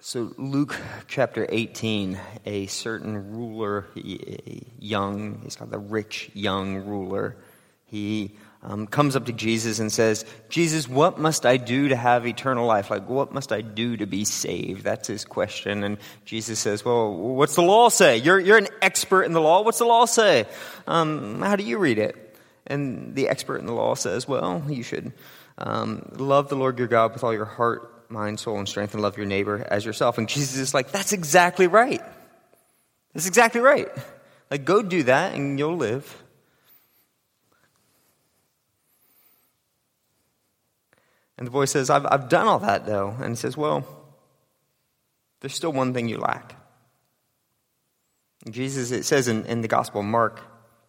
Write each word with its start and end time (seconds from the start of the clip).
So, 0.00 0.32
Luke 0.36 0.76
chapter 1.08 1.46
18, 1.48 2.18
a 2.44 2.66
certain 2.66 3.32
ruler, 3.32 3.86
young, 4.78 5.40
he's 5.42 5.56
called 5.56 5.70
the 5.70 5.78
rich 5.78 6.30
young 6.34 6.86
ruler, 6.86 7.36
he 7.86 8.36
um, 8.62 8.86
comes 8.86 9.16
up 9.16 9.26
to 9.26 9.32
Jesus 9.32 9.78
and 9.78 9.90
says, 9.90 10.24
Jesus, 10.48 10.88
what 10.88 11.18
must 11.18 11.46
I 11.46 11.56
do 11.56 11.88
to 11.88 11.96
have 11.96 12.26
eternal 12.26 12.66
life? 12.66 12.90
Like, 12.90 13.08
what 13.08 13.32
must 13.32 13.52
I 13.52 13.62
do 13.62 13.96
to 13.96 14.06
be 14.06 14.24
saved? 14.24 14.84
That's 14.84 15.08
his 15.08 15.24
question. 15.24 15.82
And 15.82 15.98
Jesus 16.24 16.58
says, 16.58 16.84
Well, 16.84 17.14
what's 17.14 17.54
the 17.54 17.62
law 17.62 17.88
say? 17.88 18.18
You're, 18.18 18.38
you're 18.38 18.58
an 18.58 18.68
expert 18.82 19.22
in 19.22 19.32
the 19.32 19.40
law. 19.40 19.62
What's 19.62 19.78
the 19.78 19.86
law 19.86 20.04
say? 20.04 20.46
Um, 20.86 21.40
how 21.40 21.56
do 21.56 21.64
you 21.64 21.78
read 21.78 21.98
it? 21.98 22.36
And 22.66 23.14
the 23.14 23.28
expert 23.28 23.58
in 23.58 23.66
the 23.66 23.72
law 23.72 23.94
says, 23.94 24.28
Well, 24.28 24.62
you 24.68 24.82
should 24.82 25.12
um, 25.58 26.10
love 26.16 26.48
the 26.48 26.56
Lord 26.56 26.78
your 26.78 26.88
God 26.88 27.12
with 27.12 27.24
all 27.24 27.32
your 27.32 27.44
heart 27.44 27.95
mind, 28.08 28.40
soul, 28.40 28.58
and 28.58 28.68
strength, 28.68 28.94
and 28.94 29.02
love 29.02 29.16
your 29.16 29.26
neighbor 29.26 29.66
as 29.70 29.84
yourself. 29.84 30.18
And 30.18 30.28
Jesus 30.28 30.56
is 30.56 30.74
like, 30.74 30.90
that's 30.90 31.12
exactly 31.12 31.66
right. 31.66 32.02
That's 33.14 33.26
exactly 33.26 33.60
right. 33.60 33.88
Like, 34.50 34.64
go 34.64 34.82
do 34.82 35.04
that 35.04 35.34
and 35.34 35.58
you'll 35.58 35.76
live. 35.76 36.22
And 41.38 41.46
the 41.46 41.50
boy 41.50 41.66
says, 41.66 41.90
I've, 41.90 42.06
I've 42.06 42.28
done 42.28 42.46
all 42.46 42.60
that 42.60 42.86
though. 42.86 43.14
And 43.20 43.30
he 43.30 43.36
says, 43.36 43.56
Well, 43.56 43.86
there's 45.40 45.54
still 45.54 45.72
one 45.72 45.92
thing 45.92 46.08
you 46.08 46.18
lack. 46.18 46.54
And 48.44 48.54
Jesus, 48.54 48.90
it 48.90 49.04
says 49.04 49.28
in, 49.28 49.44
in 49.46 49.60
the 49.60 49.68
Gospel 49.68 50.02
Mark, 50.02 50.40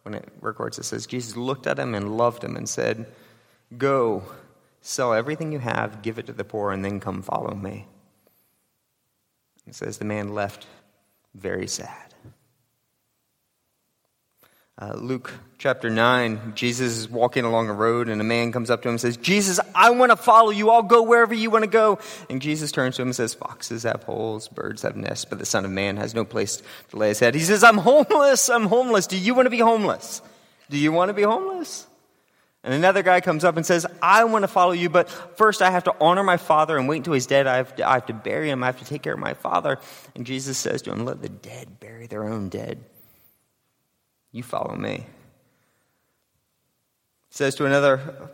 when 0.02 0.14
it 0.14 0.28
records, 0.40 0.78
it 0.78 0.84
says, 0.84 1.06
Jesus 1.06 1.36
looked 1.36 1.66
at 1.66 1.78
him 1.78 1.94
and 1.94 2.16
loved 2.16 2.42
him 2.42 2.56
and 2.56 2.68
said, 2.68 3.12
Go 3.76 4.22
Sell 4.88 5.12
everything 5.12 5.52
you 5.52 5.58
have, 5.58 6.00
give 6.00 6.18
it 6.18 6.28
to 6.28 6.32
the 6.32 6.44
poor, 6.44 6.72
and 6.72 6.82
then 6.82 6.98
come 6.98 7.20
follow 7.20 7.54
me. 7.54 7.86
It 9.66 9.74
says 9.74 9.98
the 9.98 10.06
man 10.06 10.32
left 10.32 10.66
very 11.34 11.66
sad. 11.66 12.14
Uh, 14.80 14.94
Luke 14.94 15.30
chapter 15.58 15.90
9, 15.90 16.54
Jesus 16.54 16.96
is 16.96 17.06
walking 17.06 17.44
along 17.44 17.68
a 17.68 17.74
road, 17.74 18.08
and 18.08 18.18
a 18.18 18.24
man 18.24 18.50
comes 18.50 18.70
up 18.70 18.80
to 18.80 18.88
him 18.88 18.94
and 18.94 19.00
says, 19.00 19.18
Jesus, 19.18 19.60
I 19.74 19.90
want 19.90 20.10
to 20.10 20.16
follow 20.16 20.48
you. 20.48 20.70
I'll 20.70 20.82
go 20.82 21.02
wherever 21.02 21.34
you 21.34 21.50
want 21.50 21.64
to 21.64 21.70
go. 21.70 21.98
And 22.30 22.40
Jesus 22.40 22.72
turns 22.72 22.96
to 22.96 23.02
him 23.02 23.08
and 23.08 23.14
says, 23.14 23.34
Foxes 23.34 23.82
have 23.82 24.04
holes, 24.04 24.48
birds 24.48 24.80
have 24.80 24.96
nests, 24.96 25.26
but 25.26 25.38
the 25.38 25.44
Son 25.44 25.66
of 25.66 25.70
Man 25.70 25.98
has 25.98 26.14
no 26.14 26.24
place 26.24 26.62
to 26.88 26.96
lay 26.96 27.08
his 27.08 27.20
head. 27.20 27.34
He 27.34 27.42
says, 27.42 27.62
I'm 27.62 27.76
homeless. 27.76 28.48
I'm 28.48 28.64
homeless. 28.64 29.06
Do 29.06 29.18
you 29.18 29.34
want 29.34 29.44
to 29.44 29.50
be 29.50 29.58
homeless? 29.58 30.22
Do 30.70 30.78
you 30.78 30.92
want 30.92 31.10
to 31.10 31.12
be 31.12 31.24
homeless? 31.24 31.86
And 32.68 32.74
another 32.74 33.02
guy 33.02 33.22
comes 33.22 33.44
up 33.44 33.56
and 33.56 33.64
says, 33.64 33.86
I 34.02 34.24
want 34.24 34.42
to 34.42 34.46
follow 34.46 34.72
you, 34.72 34.90
but 34.90 35.08
first 35.08 35.62
I 35.62 35.70
have 35.70 35.84
to 35.84 35.94
honor 36.02 36.22
my 36.22 36.36
father 36.36 36.76
and 36.76 36.86
wait 36.86 36.98
until 36.98 37.14
he's 37.14 37.24
dead. 37.24 37.46
I 37.46 37.56
have, 37.56 37.74
to, 37.76 37.88
I 37.88 37.94
have 37.94 38.04
to 38.06 38.12
bury 38.12 38.50
him. 38.50 38.62
I 38.62 38.66
have 38.66 38.78
to 38.80 38.84
take 38.84 39.00
care 39.00 39.14
of 39.14 39.18
my 39.18 39.32
father. 39.32 39.78
And 40.14 40.26
Jesus 40.26 40.58
says 40.58 40.82
to 40.82 40.92
him, 40.92 41.06
Let 41.06 41.22
the 41.22 41.30
dead 41.30 41.80
bury 41.80 42.06
their 42.08 42.28
own 42.28 42.50
dead. 42.50 42.84
You 44.32 44.42
follow 44.42 44.76
me. 44.76 45.06
He 47.30 47.34
says 47.34 47.54
to 47.54 47.64
another, 47.64 48.28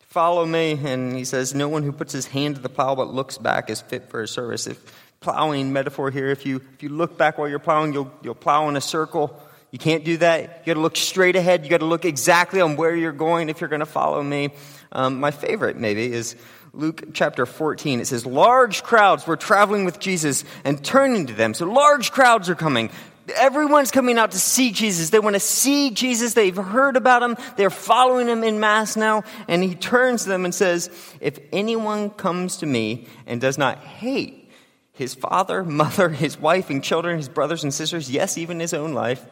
Follow 0.00 0.44
me. 0.44 0.78
And 0.84 1.16
he 1.16 1.24
says, 1.24 1.54
No 1.54 1.70
one 1.70 1.84
who 1.84 1.92
puts 1.92 2.12
his 2.12 2.26
hand 2.26 2.56
to 2.56 2.60
the 2.60 2.68
plow 2.68 2.94
but 2.94 3.14
looks 3.14 3.38
back 3.38 3.70
is 3.70 3.80
fit 3.80 4.10
for 4.10 4.20
a 4.20 4.28
service. 4.28 4.66
If 4.66 4.78
plowing 5.20 5.72
metaphor 5.72 6.10
here, 6.10 6.28
if 6.28 6.44
you, 6.44 6.60
if 6.74 6.82
you 6.82 6.90
look 6.90 7.16
back 7.16 7.38
while 7.38 7.48
you're 7.48 7.58
plowing, 7.58 7.94
you'll, 7.94 8.12
you'll 8.22 8.34
plow 8.34 8.68
in 8.68 8.76
a 8.76 8.82
circle. 8.82 9.40
You 9.74 9.78
can't 9.78 10.04
do 10.04 10.18
that. 10.18 10.62
You 10.62 10.70
got 10.70 10.74
to 10.74 10.82
look 10.82 10.96
straight 10.96 11.34
ahead. 11.34 11.64
You 11.64 11.68
got 11.68 11.80
to 11.80 11.84
look 11.84 12.04
exactly 12.04 12.60
on 12.60 12.76
where 12.76 12.94
you're 12.94 13.10
going 13.10 13.48
if 13.48 13.60
you're 13.60 13.66
going 13.66 13.80
to 13.80 13.86
follow 13.86 14.22
me. 14.22 14.50
Um, 14.92 15.18
my 15.18 15.32
favorite, 15.32 15.76
maybe, 15.76 16.12
is 16.12 16.36
Luke 16.72 17.06
chapter 17.12 17.44
14. 17.44 17.98
It 17.98 18.06
says, 18.06 18.24
Large 18.24 18.84
crowds 18.84 19.26
were 19.26 19.36
traveling 19.36 19.84
with 19.84 19.98
Jesus 19.98 20.44
and 20.62 20.84
turning 20.84 21.26
to 21.26 21.32
them. 21.32 21.54
So 21.54 21.66
large 21.66 22.12
crowds 22.12 22.48
are 22.48 22.54
coming. 22.54 22.88
Everyone's 23.34 23.90
coming 23.90 24.16
out 24.16 24.30
to 24.30 24.38
see 24.38 24.70
Jesus. 24.70 25.10
They 25.10 25.18
want 25.18 25.34
to 25.34 25.40
see 25.40 25.90
Jesus. 25.90 26.34
They've 26.34 26.54
heard 26.54 26.96
about 26.96 27.24
him. 27.24 27.36
They're 27.56 27.68
following 27.68 28.28
him 28.28 28.44
in 28.44 28.60
mass 28.60 28.94
now. 28.94 29.24
And 29.48 29.64
he 29.64 29.74
turns 29.74 30.22
to 30.22 30.28
them 30.28 30.44
and 30.44 30.54
says, 30.54 30.88
If 31.20 31.40
anyone 31.52 32.10
comes 32.10 32.58
to 32.58 32.66
me 32.66 33.08
and 33.26 33.40
does 33.40 33.58
not 33.58 33.78
hate 33.78 34.52
his 34.92 35.16
father, 35.16 35.64
mother, 35.64 36.10
his 36.10 36.38
wife, 36.38 36.70
and 36.70 36.80
children, 36.80 37.16
his 37.16 37.28
brothers 37.28 37.64
and 37.64 37.74
sisters, 37.74 38.08
yes, 38.08 38.38
even 38.38 38.60
his 38.60 38.72
own 38.72 38.94
life, 38.94 39.26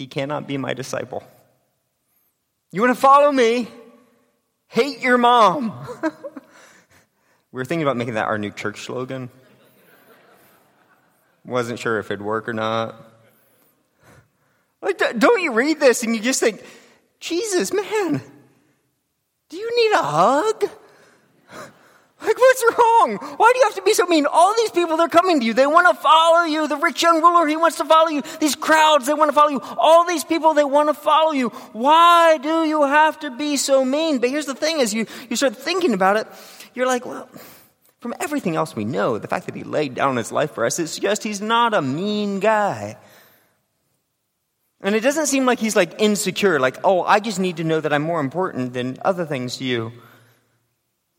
he 0.00 0.06
cannot 0.06 0.46
be 0.46 0.56
my 0.56 0.72
disciple. 0.72 1.22
You 2.72 2.80
want 2.80 2.94
to 2.96 2.98
follow 2.98 3.30
me? 3.30 3.68
Hate 4.68 5.00
your 5.00 5.18
mom. 5.18 5.74
we 7.52 7.60
are 7.60 7.66
thinking 7.66 7.82
about 7.82 7.98
making 7.98 8.14
that 8.14 8.24
our 8.24 8.38
new 8.38 8.50
church 8.50 8.80
slogan. 8.80 9.28
Wasn't 11.44 11.78
sure 11.78 11.98
if 11.98 12.06
it'd 12.06 12.22
work 12.22 12.48
or 12.48 12.54
not. 12.54 12.94
Like, 14.80 15.02
don't 15.18 15.42
you 15.42 15.52
read 15.52 15.80
this 15.80 16.02
and 16.02 16.16
you 16.16 16.22
just 16.22 16.40
think, 16.40 16.64
Jesus, 17.18 17.70
man, 17.70 18.22
do 19.50 19.56
you 19.58 19.76
need 19.76 19.98
a 19.98 20.02
hug? 20.02 20.64
Like, 22.22 22.38
what's 22.38 22.64
wrong? 22.64 23.16
Why 23.36 23.50
do 23.52 23.58
you 23.58 23.64
have 23.64 23.74
to 23.76 23.82
be 23.82 23.94
so 23.94 24.04
mean? 24.06 24.26
All 24.30 24.54
these 24.54 24.70
people, 24.70 24.96
they're 24.98 25.08
coming 25.08 25.40
to 25.40 25.46
you. 25.46 25.54
They 25.54 25.66
want 25.66 25.88
to 25.88 26.02
follow 26.02 26.44
you. 26.44 26.68
The 26.68 26.76
rich 26.76 27.02
young 27.02 27.22
ruler, 27.22 27.46
he 27.46 27.56
wants 27.56 27.78
to 27.78 27.84
follow 27.84 28.08
you. 28.08 28.22
These 28.40 28.56
crowds, 28.56 29.06
they 29.06 29.14
want 29.14 29.30
to 29.30 29.34
follow 29.34 29.48
you. 29.48 29.60
All 29.78 30.04
these 30.04 30.22
people, 30.24 30.52
they 30.52 30.64
want 30.64 30.90
to 30.90 30.94
follow 30.94 31.32
you. 31.32 31.48
Why 31.72 32.38
do 32.38 32.64
you 32.64 32.82
have 32.82 33.18
to 33.20 33.30
be 33.30 33.56
so 33.56 33.84
mean? 33.84 34.18
But 34.18 34.28
here's 34.28 34.46
the 34.46 34.54
thing 34.54 34.80
as 34.80 34.92
you, 34.92 35.06
you 35.30 35.36
start 35.36 35.56
thinking 35.56 35.94
about 35.94 36.18
it, 36.18 36.26
you're 36.74 36.86
like, 36.86 37.06
well, 37.06 37.28
from 38.00 38.14
everything 38.20 38.54
else 38.54 38.76
we 38.76 38.84
know, 38.84 39.18
the 39.18 39.28
fact 39.28 39.46
that 39.46 39.54
he 39.54 39.64
laid 39.64 39.94
down 39.94 40.16
his 40.16 40.30
life 40.30 40.52
for 40.52 40.66
us, 40.66 40.78
it 40.78 40.88
suggests 40.88 41.24
he's 41.24 41.40
not 41.40 41.72
a 41.72 41.80
mean 41.80 42.40
guy. 42.40 42.98
And 44.82 44.94
it 44.94 45.00
doesn't 45.00 45.26
seem 45.26 45.44
like 45.44 45.58
he's 45.58 45.76
like 45.76 46.00
insecure, 46.00 46.58
like, 46.58 46.78
oh, 46.84 47.02
I 47.02 47.20
just 47.20 47.38
need 47.38 47.58
to 47.58 47.64
know 47.64 47.80
that 47.80 47.92
I'm 47.92 48.02
more 48.02 48.20
important 48.20 48.72
than 48.72 48.98
other 49.04 49.26
things 49.26 49.58
to 49.58 49.64
you. 49.64 49.92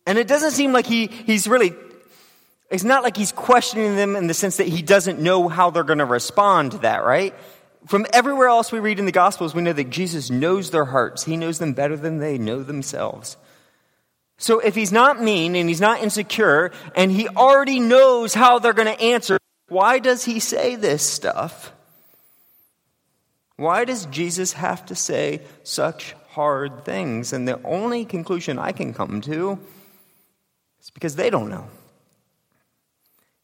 And 0.05 0.17
it 0.17 0.27
doesn't 0.27 0.51
seem 0.51 0.73
like 0.73 0.85
he, 0.85 1.07
he's 1.07 1.47
really, 1.47 1.73
it's 2.69 2.83
not 2.83 3.03
like 3.03 3.15
he's 3.15 3.31
questioning 3.31 3.95
them 3.95 4.15
in 4.15 4.27
the 4.27 4.33
sense 4.33 4.57
that 4.57 4.67
he 4.67 4.81
doesn't 4.81 5.19
know 5.19 5.47
how 5.47 5.69
they're 5.69 5.83
going 5.83 5.99
to 5.99 6.05
respond 6.05 6.71
to 6.71 6.77
that, 6.79 7.03
right? 7.03 7.33
From 7.87 8.05
everywhere 8.13 8.47
else 8.47 8.71
we 8.71 8.79
read 8.79 8.99
in 8.99 9.05
the 9.05 9.11
Gospels, 9.11 9.53
we 9.53 9.61
know 9.61 9.73
that 9.73 9.89
Jesus 9.89 10.29
knows 10.29 10.71
their 10.71 10.85
hearts. 10.85 11.23
He 11.23 11.37
knows 11.37 11.59
them 11.59 11.73
better 11.73 11.97
than 11.97 12.19
they 12.19 12.37
know 12.37 12.63
themselves. 12.63 13.37
So 14.37 14.59
if 14.59 14.73
he's 14.73 14.91
not 14.91 15.21
mean 15.21 15.55
and 15.55 15.69
he's 15.69 15.81
not 15.81 16.01
insecure 16.01 16.71
and 16.95 17.11
he 17.11 17.27
already 17.27 17.79
knows 17.79 18.33
how 18.33 18.57
they're 18.57 18.73
going 18.73 18.87
to 18.87 19.01
answer, 19.01 19.37
why 19.67 19.99
does 19.99 20.25
he 20.25 20.39
say 20.39 20.75
this 20.75 21.03
stuff? 21.03 21.71
Why 23.55 23.85
does 23.85 24.07
Jesus 24.07 24.53
have 24.53 24.87
to 24.87 24.95
say 24.95 25.41
such 25.63 26.15
hard 26.29 26.85
things? 26.85 27.33
And 27.33 27.47
the 27.47 27.61
only 27.63 28.03
conclusion 28.03 28.57
I 28.57 28.71
can 28.71 28.95
come 28.95 29.21
to 29.21 29.59
it's 30.81 30.89
because 30.89 31.15
they 31.15 31.29
don't 31.29 31.51
know. 31.51 31.67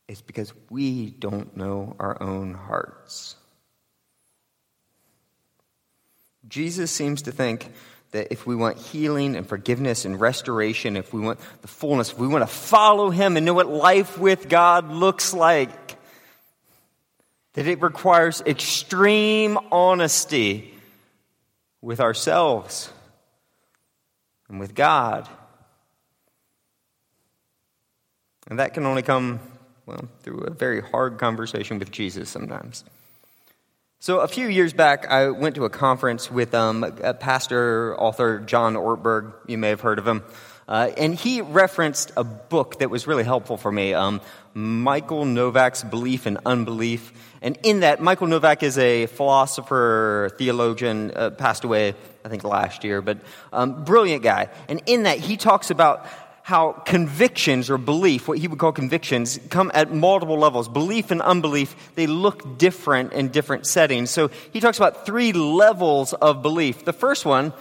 It's 0.07 0.23
because 0.23 0.51
we 0.71 1.11
don't 1.11 1.55
know 1.55 1.95
our 1.99 2.19
own 2.19 2.55
hearts. 2.55 3.35
Jesus 6.47 6.89
seems 6.89 7.21
to 7.23 7.31
think 7.31 7.71
that 8.09 8.29
if 8.31 8.47
we 8.47 8.55
want 8.55 8.79
healing 8.79 9.35
and 9.35 9.47
forgiveness 9.47 10.03
and 10.03 10.19
restoration, 10.19 10.97
if 10.97 11.13
we 11.13 11.21
want 11.21 11.39
the 11.61 11.67
fullness, 11.67 12.11
if 12.11 12.17
we 12.17 12.27
want 12.27 12.41
to 12.41 12.51
follow 12.51 13.11
Him 13.11 13.37
and 13.37 13.45
know 13.45 13.53
what 13.53 13.67
life 13.67 14.17
with 14.17 14.49
God 14.49 14.91
looks 14.91 15.31
like, 15.31 15.95
that 17.53 17.67
it 17.67 17.83
requires 17.83 18.41
extreme 18.47 19.59
honesty 19.71 20.73
with 21.83 21.99
ourselves 21.99 22.91
and 24.49 24.59
with 24.59 24.73
God 24.73 25.29
And 28.50 28.59
that 28.59 28.74
can 28.74 28.85
only 28.85 29.02
come, 29.02 29.40
well, 29.85 30.08
through 30.23 30.41
a 30.41 30.52
very 30.52 30.82
hard 30.82 31.17
conversation 31.17 31.79
with 31.79 31.91
Jesus 31.91 32.29
sometimes. 32.29 32.84
So, 33.99 34.20
a 34.20 34.28
few 34.28 34.47
years 34.47 34.73
back, 34.73 35.08
I 35.08 35.29
went 35.29 35.55
to 35.55 35.66
a 35.66 35.70
conference 35.70 36.29
with 36.29 36.53
um, 36.53 36.84
a 36.84 37.14
pastor, 37.16 37.99
author 37.99 38.40
John 38.40 38.76
Ortberg. 38.76 39.34
You 39.47 39.58
may 39.58 39.70
have 39.70 39.82
heard 39.82 39.97
of 39.97 40.08
him. 40.08 40.23
Uh, 40.67 40.91
and 40.97 41.16
he 41.16 41.41
referenced 41.41 42.11
a 42.17 42.23
book 42.23 42.79
that 42.79 42.90
was 42.90 43.08
really 43.08 43.23
helpful 43.23 43.55
for 43.55 43.72
me 43.72 43.94
um, 43.94 44.20
Michael 44.53 45.23
Novak's 45.26 45.84
Belief 45.84 46.26
and 46.26 46.38
Unbelief. 46.46 47.11
And 47.41 47.58
in 47.64 47.82
that, 47.82 48.02
Michael 48.02 48.28
Novak 48.28 48.64
is 48.64 48.78
a 48.78 49.05
philosopher, 49.05 50.32
theologian, 50.38 51.11
uh, 51.16 51.29
passed 51.29 51.64
away, 51.64 51.96
I 52.26 52.29
think, 52.29 52.43
last 52.43 52.84
year, 52.84 53.02
but 53.02 53.20
um, 53.53 53.84
brilliant 53.84 54.23
guy. 54.23 54.50
And 54.67 54.82
in 54.85 55.03
that, 55.03 55.20
he 55.20 55.38
talks 55.38 55.70
about 55.70 56.08
how 56.47 56.72
convictions 56.72 57.70
or 57.70 57.78
belief, 57.78 58.26
what 58.26 58.38
he 58.38 58.47
would 58.47 58.58
call 58.58 58.72
convictions, 58.72 59.38
come 59.49 59.70
at 59.73 59.94
multiple 59.94 60.40
levels. 60.40 60.70
Belief 60.70 61.11
and 61.11 61.22
unbelief, 61.22 61.76
they 61.96 62.08
look 62.08 62.58
different 62.58 63.11
in 63.11 63.28
different 63.28 63.67
settings. 63.67 64.09
So 64.09 64.29
he 64.53 64.61
talks 64.61 64.78
about 64.78 65.05
three 65.05 65.34
levels 65.34 66.14
of 66.14 66.41
belief. 66.41 66.85
The 66.85 66.94
first 66.94 67.26
one 67.26 67.52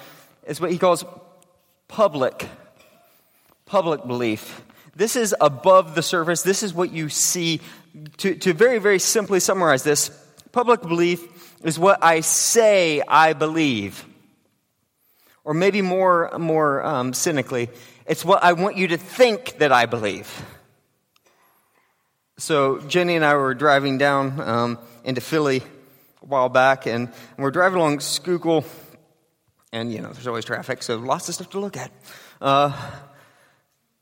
is 0.46 0.60
what 0.60 0.70
he 0.70 0.78
calls 0.78 1.04
public, 1.88 2.48
public 3.64 4.06
belief. 4.06 4.62
This 4.94 5.16
is 5.16 5.34
above 5.40 5.96
the 5.96 6.02
surface. 6.02 6.42
This 6.42 6.62
is 6.62 6.72
what 6.72 6.92
you 6.92 7.08
see 7.08 7.60
to, 8.18 8.36
to 8.36 8.52
very, 8.52 8.78
very 8.78 9.00
simply 9.00 9.40
summarize 9.40 9.82
this, 9.82 10.12
public 10.52 10.80
belief 10.82 11.26
is 11.64 11.76
what 11.76 12.04
I 12.04 12.20
say 12.20 13.02
I 13.08 13.32
believe. 13.32 14.04
Or 15.42 15.54
maybe 15.54 15.82
more, 15.82 16.30
more 16.38 16.84
um, 16.86 17.14
cynically, 17.14 17.68
it's 18.06 18.24
what 18.24 18.42
I 18.42 18.52
want 18.52 18.76
you 18.76 18.88
to 18.88 18.96
think 18.96 19.58
that 19.58 19.72
I 19.72 19.86
believe. 19.86 20.30
So 22.38 22.80
Jenny 22.80 23.16
and 23.16 23.24
I 23.24 23.34
were 23.34 23.54
driving 23.54 23.98
down 23.98 24.40
um, 24.40 24.78
into 25.04 25.20
Philly 25.20 25.62
a 26.22 26.26
while 26.26 26.48
back, 26.48 26.86
and, 26.86 27.10
we're 27.38 27.50
driving 27.50 27.78
along 27.78 28.00
Schuylkill, 28.00 28.64
and 29.72 29.92
you 29.92 30.00
know 30.00 30.12
there's 30.12 30.26
always 30.26 30.44
traffic, 30.44 30.82
so 30.82 30.96
lots 30.96 31.28
of 31.28 31.34
stuff 31.34 31.50
to 31.50 31.60
look 31.60 31.76
at. 31.76 31.90
Uh, 32.40 32.72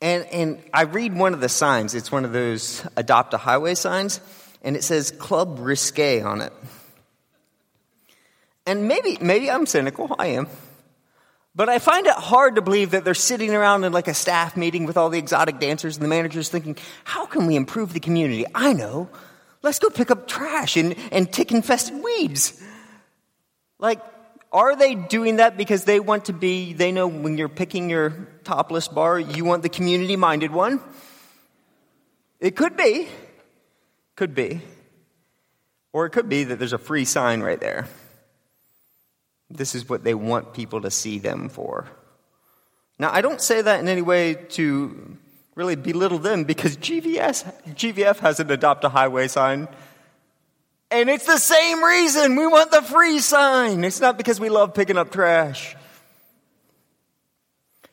and, 0.01 0.25
and 0.25 0.63
I 0.73 0.83
read 0.83 1.17
one 1.17 1.33
of 1.33 1.41
the 1.41 1.49
signs. 1.49 1.95
It's 1.95 2.11
one 2.11 2.25
of 2.25 2.33
those 2.33 2.85
adopt 2.97 3.33
a 3.33 3.37
highway 3.37 3.75
signs, 3.75 4.19
and 4.61 4.75
it 4.75 4.83
says 4.83 5.11
Club 5.11 5.59
Risque 5.59 6.21
on 6.21 6.41
it. 6.41 6.53
And 8.65 8.87
maybe, 8.87 9.17
maybe 9.21 9.49
I'm 9.49 9.65
cynical, 9.65 10.13
I 10.17 10.27
am. 10.27 10.47
But 11.55 11.69
I 11.69 11.79
find 11.79 12.05
it 12.05 12.13
hard 12.13 12.55
to 12.55 12.61
believe 12.61 12.91
that 12.91 13.05
they're 13.05 13.13
sitting 13.13 13.53
around 13.53 13.85
in 13.85 13.93
like 13.93 14.09
a 14.09 14.13
staff 14.13 14.57
meeting 14.57 14.85
with 14.85 14.97
all 14.97 15.09
the 15.09 15.17
exotic 15.17 15.59
dancers 15.59 15.95
and 15.95 16.03
the 16.03 16.09
managers 16.09 16.49
thinking, 16.49 16.77
how 17.05 17.25
can 17.25 17.47
we 17.47 17.55
improve 17.55 17.93
the 17.93 18.01
community? 18.01 18.45
I 18.53 18.73
know. 18.73 19.09
Let's 19.61 19.79
go 19.79 19.89
pick 19.89 20.11
up 20.11 20.27
trash 20.27 20.75
and, 20.75 20.95
and 21.11 21.31
tick 21.31 21.51
infested 21.51 22.03
weeds. 22.03 22.61
Like, 23.79 24.01
are 24.51 24.75
they 24.75 24.95
doing 24.95 25.37
that 25.37 25.55
because 25.55 25.85
they 25.85 25.99
want 25.99 26.25
to 26.25 26.33
be, 26.33 26.73
they 26.73 26.91
know 26.91 27.07
when 27.07 27.37
you're 27.37 27.49
picking 27.49 27.89
your 27.89 28.27
topless 28.43 28.87
bar, 28.89 29.17
you 29.17 29.45
want 29.45 29.63
the 29.63 29.69
community 29.69 30.17
minded 30.17 30.51
one? 30.51 30.81
It 32.39 32.55
could 32.57 32.75
be. 32.75 33.07
Could 34.15 34.35
be. 34.35 34.61
Or 35.93 36.05
it 36.05 36.11
could 36.11 36.27
be 36.27 36.43
that 36.43 36.59
there's 36.59 36.73
a 36.73 36.77
free 36.77 37.05
sign 37.05 37.41
right 37.41 37.59
there. 37.59 37.87
This 39.49 39.75
is 39.75 39.87
what 39.87 40.03
they 40.03 40.13
want 40.13 40.53
people 40.53 40.81
to 40.81 40.91
see 40.91 41.19
them 41.19 41.49
for. 41.49 41.87
Now, 42.97 43.11
I 43.11 43.21
don't 43.21 43.41
say 43.41 43.61
that 43.61 43.79
in 43.79 43.87
any 43.87 44.01
way 44.01 44.33
to 44.33 45.17
really 45.55 45.75
belittle 45.75 46.19
them 46.19 46.43
because 46.43 46.77
GVS, 46.77 47.73
GVF 47.75 48.19
has 48.19 48.39
an 48.39 48.51
adopt 48.51 48.83
a 48.83 48.89
highway 48.89 49.27
sign. 49.27 49.67
And 50.91 51.09
it's 51.09 51.25
the 51.25 51.37
same 51.37 51.83
reason 51.83 52.35
we 52.35 52.47
want 52.47 52.71
the 52.71 52.81
free 52.81 53.19
sign. 53.19 53.83
It's 53.83 53.99
not 53.99 54.17
because 54.17 54.39
we 54.39 54.49
love 54.49 54.73
picking 54.73 54.97
up 54.97 55.11
trash. 55.11 55.75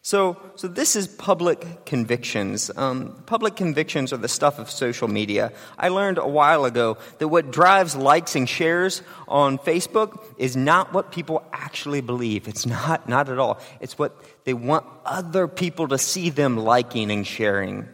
So, 0.05 0.37
so 0.57 0.67
this 0.67 0.97
is 0.97 1.07
public 1.07 1.87
convictions. 1.87 2.73
Um, 2.77 3.23
public 3.27 3.55
convictions 3.55 4.13
are 4.13 4.17
the 4.17 4.29
stuff 4.29 4.59
of 4.59 4.69
social 4.69 5.07
media. 5.07 5.53
I 5.79 5.91
learned 5.91 6.19
a 6.19 6.27
while 6.27 6.65
ago 6.65 6.99
that 7.19 7.29
what 7.29 7.53
drives 7.53 7.95
likes 7.95 8.35
and 8.35 8.49
shares 8.49 9.03
on 9.29 9.59
Facebook 9.59 10.25
is 10.39 10.57
not 10.57 10.93
what 10.93 11.13
people 11.13 11.45
actually 11.53 12.01
believe. 12.01 12.49
It's 12.49 12.67
not, 12.67 13.09
not 13.09 13.29
at 13.29 13.39
all. 13.39 13.61
It's 13.81 13.97
what 13.97 14.17
they 14.43 14.55
want 14.55 14.85
other 15.05 15.47
people 15.47 15.87
to 15.89 15.99
see 15.99 16.31
them 16.31 16.57
liking 16.57 17.13
and 17.13 17.25
sharing. 17.25 17.87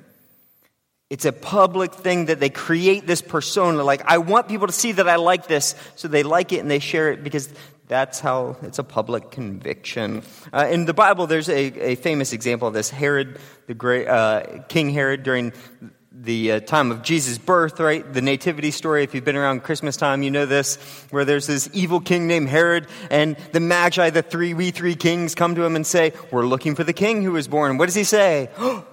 It's 1.10 1.26
a 1.26 1.32
public 1.32 1.94
thing 1.94 2.26
that 2.26 2.40
they 2.40 2.50
create 2.50 3.06
this 3.06 3.20
persona. 3.20 3.82
Like, 3.82 4.02
I 4.06 4.16
want 4.16 4.48
people 4.48 4.66
to 4.66 4.72
see 4.72 4.92
that 4.92 5.08
I 5.08 5.16
like 5.16 5.46
this, 5.46 5.74
so 5.96 6.08
they 6.08 6.22
like 6.22 6.52
it 6.52 6.60
and 6.60 6.70
they 6.70 6.80
share 6.80 7.12
it 7.12 7.22
because 7.22 7.52
that's 7.88 8.20
how 8.20 8.56
it's 8.62 8.78
a 8.78 8.84
public 8.84 9.30
conviction. 9.30 10.22
Uh, 10.52 10.68
in 10.70 10.84
the 10.84 10.94
Bible, 10.94 11.26
there's 11.26 11.48
a, 11.48 11.92
a, 11.92 11.94
famous 11.96 12.32
example 12.32 12.68
of 12.68 12.74
this. 12.74 12.90
Herod, 12.90 13.38
the 13.66 13.74
great 13.74 14.06
uh, 14.06 14.62
King 14.68 14.90
Herod, 14.90 15.22
during 15.22 15.52
the 16.12 16.52
uh, 16.52 16.60
time 16.60 16.90
of 16.90 17.02
Jesus' 17.02 17.38
birth, 17.38 17.80
right? 17.80 18.12
The 18.12 18.20
nativity 18.20 18.70
story. 18.70 19.04
If 19.04 19.14
you've 19.14 19.24
been 19.24 19.36
around 19.36 19.62
Christmas 19.62 19.96
time, 19.96 20.22
you 20.22 20.30
know 20.30 20.46
this, 20.46 20.76
where 21.10 21.24
there's 21.24 21.46
this 21.46 21.70
evil 21.72 22.00
king 22.00 22.26
named 22.26 22.48
Herod, 22.48 22.88
and 23.10 23.36
the 23.52 23.60
Magi, 23.60 24.10
the 24.10 24.22
three 24.22 24.52
we 24.52 24.70
three 24.70 24.94
kings, 24.94 25.34
come 25.34 25.54
to 25.54 25.64
him 25.64 25.74
and 25.74 25.86
say, 25.86 26.12
"We're 26.30 26.46
looking 26.46 26.74
for 26.74 26.84
the 26.84 26.92
king 26.92 27.22
who 27.22 27.32
was 27.32 27.48
born." 27.48 27.78
What 27.78 27.86
does 27.86 27.94
he 27.94 28.04
say? 28.04 28.50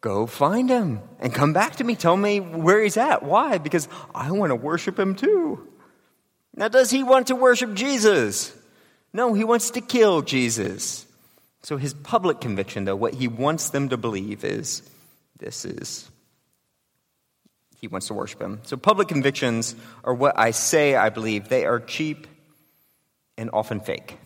Go 0.00 0.26
find 0.26 0.68
him 0.68 1.00
and 1.18 1.32
come 1.32 1.54
back 1.54 1.76
to 1.76 1.84
me. 1.84 1.96
Tell 1.96 2.16
me 2.16 2.38
where 2.38 2.82
he's 2.82 2.98
at. 2.98 3.22
Why? 3.22 3.56
Because 3.56 3.88
I 4.14 4.32
want 4.32 4.50
to 4.50 4.54
worship 4.54 4.98
him 4.98 5.14
too. 5.14 5.66
Now, 6.56 6.68
does 6.68 6.90
he 6.90 7.02
want 7.02 7.28
to 7.28 7.36
worship 7.36 7.74
Jesus? 7.74 8.54
No, 9.12 9.34
he 9.34 9.44
wants 9.44 9.70
to 9.70 9.80
kill 9.80 10.22
Jesus. 10.22 11.06
So, 11.62 11.76
his 11.76 11.94
public 11.94 12.40
conviction, 12.40 12.84
though, 12.84 12.96
what 12.96 13.14
he 13.14 13.28
wants 13.28 13.70
them 13.70 13.88
to 13.88 13.96
believe 13.96 14.44
is 14.44 14.82
this 15.38 15.64
is 15.64 16.08
he 17.80 17.88
wants 17.88 18.06
to 18.08 18.14
worship 18.14 18.40
him. 18.40 18.60
So, 18.64 18.76
public 18.76 19.08
convictions 19.08 19.74
are 20.04 20.14
what 20.14 20.38
I 20.38 20.52
say 20.52 20.94
I 20.94 21.08
believe. 21.08 21.48
They 21.48 21.64
are 21.64 21.80
cheap 21.80 22.26
and 23.36 23.50
often 23.52 23.80
fake. 23.80 24.18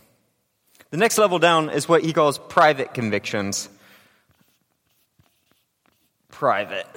The 0.91 0.97
next 0.97 1.17
level 1.17 1.39
down 1.39 1.69
is 1.69 1.87
what 1.87 2.03
he 2.03 2.13
calls 2.13 2.37
private 2.37 2.93
convictions. 2.93 3.69
Private. 6.29 6.87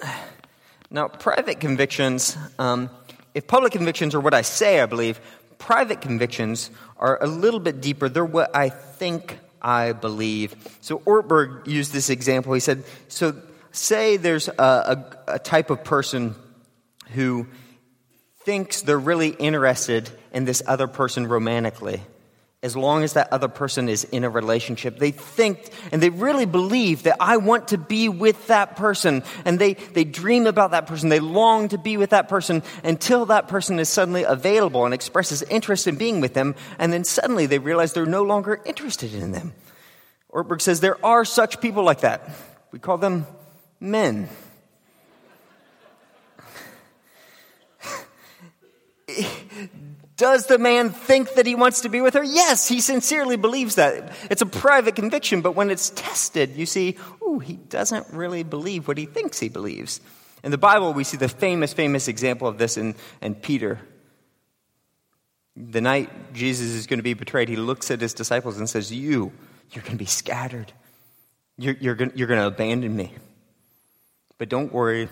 Now, 0.91 1.09
private 1.09 1.59
convictions. 1.59 2.37
Um, 2.59 2.91
if 3.35 3.47
public 3.47 3.73
convictions 3.73 4.15
are 4.15 4.21
what 4.21 4.35
I 4.35 4.43
say 4.43 4.81
I 4.81 4.87
believe, 4.87 5.21
private 5.59 6.01
convictions 6.01 6.71
are 6.99 7.23
a 7.23 7.27
little 7.27 7.61
bit 7.61 7.81
deeper. 7.81 8.09
They're 8.09 8.25
what 8.25 8.55
I 8.55 8.69
think 8.69 9.39
I 9.61 9.93
believe. 9.93 10.57
So 10.81 10.99
Ortberg 11.01 11.67
used 11.67 11.93
this 11.93 12.11
example. 12.11 12.53
He 12.53 12.61
said, 12.61 12.85
so 13.09 13.41
say 13.71 14.17
there's 14.17 14.49
a, 14.49 14.53
a, 14.59 15.35
a 15.35 15.39
type 15.39 15.71
of 15.71 15.85
person 15.85 16.35
who 17.11 17.47
thinks 18.45 18.83
they're 18.83 18.99
really 18.99 19.29
interested 19.29 20.11
in 20.33 20.45
this 20.45 20.63
other 20.67 20.89
person 20.89 21.27
romantically 21.27 22.03
as 22.63 22.77
long 22.77 23.03
as 23.03 23.15
that 23.15 23.33
other 23.33 23.49
person 23.49 23.89
is 23.89 24.05
in 24.05 24.23
a 24.23 24.31
relationship. 24.31 24.99
They 24.99 25.11
think 25.11 25.69
and 25.91 26.01
they 26.01 26.11
really 26.11 26.47
believe 26.47 27.03
that 27.03 27.17
I 27.19 27.39
want 27.39 27.69
to 27.69 27.79
be 27.79 28.09
with 28.09 28.47
that 28.47 28.77
person. 28.77 29.25
And 29.45 29.59
they, 29.59 29.75
they 29.75 30.05
dream 30.05 30.47
about 30.47 30.71
that 30.71 30.87
person. 30.87 31.09
They 31.09 31.19
long 31.19 31.69
to 31.71 31.79
be 31.79 31.97
with 31.97 32.11
that 32.11 32.29
person 32.29 32.63
until 32.85 33.27
that 33.27 33.49
person 33.49 33.81
is 33.81 33.89
suddenly 33.89 34.23
available 34.23 34.85
and 34.85 34.95
expresses 34.95 35.43
interest 35.43 35.89
in 35.89 35.97
being 35.97 36.21
with 36.21 36.35
them. 36.35 36.55
And 36.79 36.93
then 36.93 37.03
suddenly 37.03 37.47
they 37.47 37.59
realize 37.59 37.95
they're 37.95 38.07
no 38.07 38.23
longer 38.23 38.61
interested 38.65 39.13
in 39.13 39.33
them. 39.33 39.55
Ortberg 40.33 40.61
says 40.61 40.81
there 40.81 41.05
are 41.05 41.25
such 41.25 41.61
people 41.61 41.83
like 41.83 42.01
that. 42.01 42.31
We 42.71 42.79
call 42.79 42.97
them 42.97 43.27
men. 43.81 44.29
Does 50.17 50.47
the 50.47 50.59
man 50.59 50.91
think 50.91 51.35
that 51.35 51.47
he 51.47 51.55
wants 51.55 51.83
to 51.83 51.89
be 51.89 52.01
with 52.01 52.15
her? 52.15 52.23
Yes, 52.23 52.69
he 52.69 52.81
sincerely 52.81 53.37
believes 53.37 53.77
that. 53.77 54.13
It's 54.31 54.43
a 54.43 54.47
private 54.47 54.95
conviction, 54.95 55.41
but 55.41 55.53
when 55.53 55.71
it's 55.71 55.91
tested, 55.91 56.57
you 56.57 56.67
see, 56.67 56.97
ooh, 57.23 57.39
he 57.39 57.55
doesn't 57.55 58.09
really 58.13 58.43
believe 58.43 58.87
what 58.87 58.99
he 58.99 59.07
thinks 59.07 59.39
he 59.39 59.49
believes. 59.49 60.01
In 60.45 60.51
the 60.51 60.59
Bible, 60.59 60.93
we 60.93 61.05
see 61.05 61.17
the 61.17 61.29
famous, 61.29 61.73
famous 61.73 62.09
example 62.09 62.47
of 62.47 62.59
this 62.59 62.77
in, 62.77 62.95
in 63.21 63.35
Peter. 63.35 63.81
The 65.57 65.81
night 65.81 66.35
Jesus 66.35 66.69
is 66.69 66.87
going 66.87 66.99
to 66.99 67.05
be 67.05 67.15
betrayed, 67.15 67.49
he 67.49 67.57
looks 67.57 67.91
at 67.91 68.01
his 68.01 68.15
disciples 68.15 68.59
and 68.59 68.69
says, 68.69 68.93
You, 68.93 69.33
you're 69.71 69.83
going 69.83 69.93
to 69.93 69.99
be 69.99 70.07
scattered. 70.07 70.73
You're, 71.59 71.77
you're, 71.81 71.95
going, 71.95 72.13
you're 72.15 72.29
going 72.29 72.41
to 72.41 72.47
abandon 72.47 72.95
me. 72.95 73.13
But 74.39 74.49
don't 74.49 74.73
worry, 74.73 75.09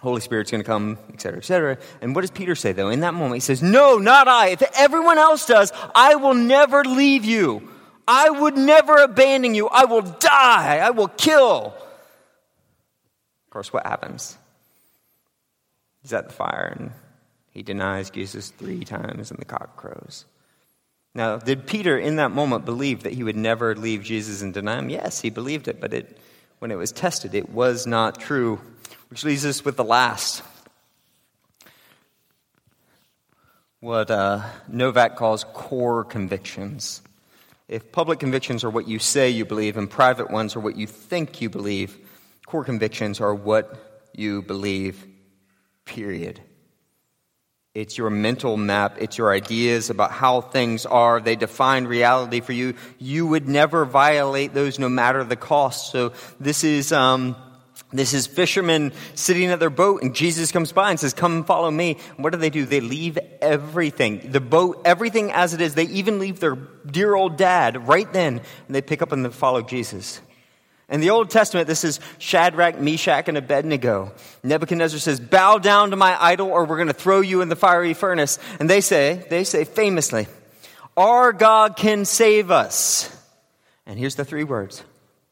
Holy 0.00 0.20
Spirit's 0.20 0.50
going 0.50 0.62
to 0.62 0.66
come, 0.66 0.98
et 1.12 1.20
cetera, 1.20 1.38
et 1.38 1.44
cetera. 1.44 1.78
And 2.00 2.14
what 2.14 2.22
does 2.22 2.30
Peter 2.30 2.54
say, 2.54 2.72
though? 2.72 2.88
In 2.88 3.00
that 3.00 3.14
moment, 3.14 3.34
he 3.34 3.40
says, 3.40 3.62
No, 3.62 3.98
not 3.98 4.28
I. 4.28 4.48
If 4.48 4.62
everyone 4.76 5.18
else 5.18 5.46
does, 5.46 5.72
I 5.94 6.14
will 6.14 6.34
never 6.34 6.84
leave 6.84 7.24
you. 7.24 7.68
I 8.08 8.30
would 8.30 8.56
never 8.56 8.96
abandon 8.96 9.54
you. 9.54 9.68
I 9.68 9.84
will 9.84 10.02
die. 10.02 10.78
I 10.78 10.90
will 10.90 11.08
kill. 11.08 11.74
Of 11.76 13.50
course, 13.50 13.72
what 13.72 13.86
happens? 13.86 14.36
He's 16.02 16.12
at 16.12 16.28
the 16.28 16.34
fire 16.34 16.74
and 16.78 16.92
he 17.50 17.62
denies 17.62 18.10
Jesus 18.10 18.50
three 18.50 18.84
times, 18.84 19.30
and 19.30 19.38
the 19.38 19.44
cock 19.44 19.76
crows. 19.76 20.24
Now, 21.14 21.36
did 21.36 21.66
Peter 21.66 21.98
in 21.98 22.16
that 22.16 22.30
moment 22.30 22.64
believe 22.64 23.02
that 23.02 23.12
he 23.12 23.24
would 23.24 23.36
never 23.36 23.74
leave 23.74 24.04
Jesus 24.04 24.42
and 24.42 24.54
deny 24.54 24.78
him? 24.78 24.88
Yes, 24.88 25.20
he 25.20 25.30
believed 25.30 25.66
it, 25.66 25.80
but 25.80 25.92
it, 25.92 26.18
when 26.60 26.70
it 26.70 26.76
was 26.76 26.92
tested, 26.92 27.34
it 27.34 27.50
was 27.50 27.86
not 27.86 28.20
true. 28.20 28.60
Which 29.08 29.24
leaves 29.24 29.44
us 29.44 29.64
with 29.64 29.76
the 29.76 29.82
last. 29.82 30.42
What 33.80 34.10
uh, 34.10 34.42
Novak 34.68 35.16
calls 35.16 35.42
core 35.52 36.04
convictions. 36.04 37.02
If 37.66 37.90
public 37.90 38.20
convictions 38.20 38.62
are 38.62 38.70
what 38.70 38.86
you 38.86 38.98
say 38.98 39.30
you 39.30 39.44
believe 39.44 39.76
and 39.76 39.90
private 39.90 40.30
ones 40.30 40.54
are 40.54 40.60
what 40.60 40.76
you 40.76 40.86
think 40.86 41.40
you 41.40 41.48
believe, 41.48 41.96
core 42.46 42.64
convictions 42.64 43.20
are 43.20 43.34
what 43.34 44.08
you 44.14 44.42
believe, 44.42 45.06
period. 45.84 46.40
It's 47.72 47.96
your 47.96 48.10
mental 48.10 48.56
map. 48.56 48.96
It's 48.98 49.16
your 49.16 49.32
ideas 49.32 49.90
about 49.90 50.10
how 50.10 50.40
things 50.40 50.86
are. 50.86 51.20
They 51.20 51.36
define 51.36 51.84
reality 51.84 52.40
for 52.40 52.52
you. 52.52 52.74
You 52.98 53.28
would 53.28 53.46
never 53.46 53.84
violate 53.84 54.52
those 54.52 54.80
no 54.80 54.88
matter 54.88 55.22
the 55.22 55.36
cost. 55.36 55.92
So 55.92 56.12
this 56.40 56.64
is, 56.64 56.90
um, 56.90 57.36
this 57.92 58.12
is 58.12 58.26
fishermen 58.26 58.92
sitting 59.14 59.50
at 59.50 59.60
their 59.60 59.70
boat, 59.70 60.02
and 60.02 60.16
Jesus 60.16 60.50
comes 60.50 60.72
by 60.72 60.90
and 60.90 60.98
says, 60.98 61.14
Come 61.14 61.44
follow 61.44 61.70
me. 61.70 61.98
What 62.16 62.30
do 62.30 62.40
they 62.40 62.50
do? 62.50 62.66
They 62.66 62.80
leave 62.80 63.18
everything, 63.40 64.32
the 64.32 64.40
boat, 64.40 64.82
everything 64.84 65.30
as 65.30 65.54
it 65.54 65.60
is. 65.60 65.76
They 65.76 65.84
even 65.84 66.18
leave 66.18 66.40
their 66.40 66.56
dear 66.56 67.14
old 67.14 67.36
dad 67.36 67.86
right 67.86 68.12
then, 68.12 68.40
and 68.66 68.74
they 68.74 68.82
pick 68.82 69.00
up 69.00 69.12
and 69.12 69.24
they 69.24 69.30
follow 69.30 69.62
Jesus. 69.62 70.20
In 70.90 71.00
the 71.00 71.10
Old 71.10 71.30
Testament, 71.30 71.68
this 71.68 71.84
is 71.84 72.00
Shadrach, 72.18 72.80
Meshach, 72.80 73.28
and 73.28 73.38
Abednego. 73.38 74.12
Nebuchadnezzar 74.42 74.98
says, 74.98 75.20
Bow 75.20 75.58
down 75.58 75.90
to 75.90 75.96
my 75.96 76.20
idol, 76.20 76.48
or 76.48 76.64
we're 76.64 76.76
going 76.76 76.88
to 76.88 76.94
throw 76.94 77.20
you 77.20 77.42
in 77.42 77.48
the 77.48 77.56
fiery 77.56 77.94
furnace. 77.94 78.40
And 78.58 78.68
they 78.68 78.80
say, 78.80 79.24
they 79.30 79.44
say 79.44 79.64
famously, 79.64 80.26
Our 80.96 81.32
God 81.32 81.76
can 81.76 82.04
save 82.04 82.50
us. 82.50 83.16
And 83.86 83.98
here's 83.98 84.16
the 84.16 84.24
three 84.24 84.42
words, 84.42 84.82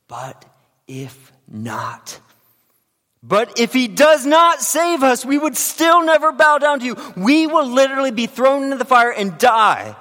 but 0.06 0.44
if 0.86 1.32
not. 1.48 2.20
But 3.20 3.58
if 3.58 3.72
he 3.72 3.88
does 3.88 4.24
not 4.24 4.60
save 4.60 5.02
us, 5.02 5.24
we 5.24 5.38
would 5.38 5.56
still 5.56 6.04
never 6.04 6.30
bow 6.30 6.58
down 6.58 6.78
to 6.80 6.86
you. 6.86 6.96
We 7.16 7.48
will 7.48 7.66
literally 7.66 8.12
be 8.12 8.26
thrown 8.26 8.64
into 8.64 8.76
the 8.76 8.84
fire 8.84 9.10
and 9.10 9.36
die 9.38 9.96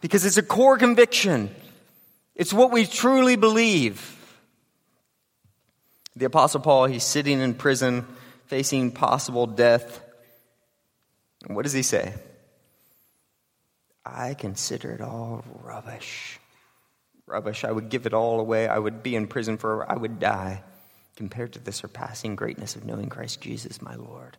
because 0.00 0.24
it's 0.24 0.38
a 0.38 0.42
core 0.42 0.78
conviction. 0.78 1.54
It's 2.34 2.52
what 2.52 2.70
we 2.70 2.86
truly 2.86 3.36
believe. 3.36 4.11
The 6.16 6.26
Apostle 6.26 6.60
Paul, 6.60 6.86
he's 6.86 7.04
sitting 7.04 7.40
in 7.40 7.54
prison 7.54 8.06
facing 8.46 8.92
possible 8.92 9.46
death. 9.46 10.00
And 11.46 11.56
what 11.56 11.62
does 11.62 11.72
he 11.72 11.82
say? 11.82 12.14
I 14.04 14.34
consider 14.34 14.90
it 14.90 15.00
all 15.00 15.44
rubbish. 15.62 16.38
Rubbish. 17.26 17.64
I 17.64 17.72
would 17.72 17.88
give 17.88 18.04
it 18.04 18.12
all 18.12 18.40
away. 18.40 18.68
I 18.68 18.78
would 18.78 19.02
be 19.02 19.16
in 19.16 19.26
prison 19.26 19.56
forever. 19.56 19.90
I 19.90 19.96
would 19.96 20.20
die 20.20 20.62
compared 21.16 21.52
to 21.54 21.60
the 21.60 21.72
surpassing 21.72 22.36
greatness 22.36 22.76
of 22.76 22.84
knowing 22.84 23.08
Christ 23.08 23.40
Jesus, 23.40 23.80
my 23.80 23.94
Lord. 23.94 24.36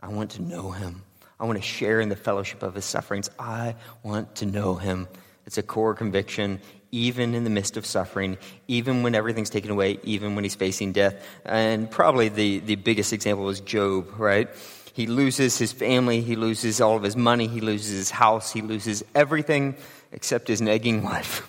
I 0.00 0.08
want 0.08 0.32
to 0.32 0.42
know 0.42 0.70
him. 0.70 1.02
I 1.38 1.44
want 1.44 1.58
to 1.58 1.62
share 1.62 2.00
in 2.00 2.08
the 2.08 2.16
fellowship 2.16 2.62
of 2.62 2.74
his 2.74 2.84
sufferings. 2.84 3.30
I 3.38 3.74
want 4.02 4.36
to 4.36 4.46
know 4.46 4.76
him. 4.76 5.08
It's 5.46 5.58
a 5.58 5.62
core 5.62 5.94
conviction, 5.94 6.60
even 6.90 7.34
in 7.34 7.44
the 7.44 7.50
midst 7.50 7.76
of 7.76 7.84
suffering, 7.84 8.38
even 8.68 9.02
when 9.02 9.14
everything's 9.14 9.50
taken 9.50 9.70
away, 9.70 9.98
even 10.04 10.34
when 10.34 10.44
he's 10.44 10.54
facing 10.54 10.92
death. 10.92 11.14
And 11.44 11.90
probably 11.90 12.28
the, 12.28 12.60
the 12.60 12.76
biggest 12.76 13.12
example 13.12 13.48
is 13.48 13.60
Job, 13.60 14.18
right? 14.18 14.48
He 14.94 15.08
loses 15.08 15.58
his 15.58 15.72
family, 15.72 16.20
he 16.20 16.36
loses 16.36 16.80
all 16.80 16.96
of 16.96 17.02
his 17.02 17.16
money, 17.16 17.48
he 17.48 17.60
loses 17.60 17.96
his 17.96 18.10
house, 18.10 18.52
he 18.52 18.62
loses 18.62 19.04
everything 19.14 19.74
except 20.12 20.46
his 20.46 20.60
nagging 20.60 21.02
wife. 21.04 21.48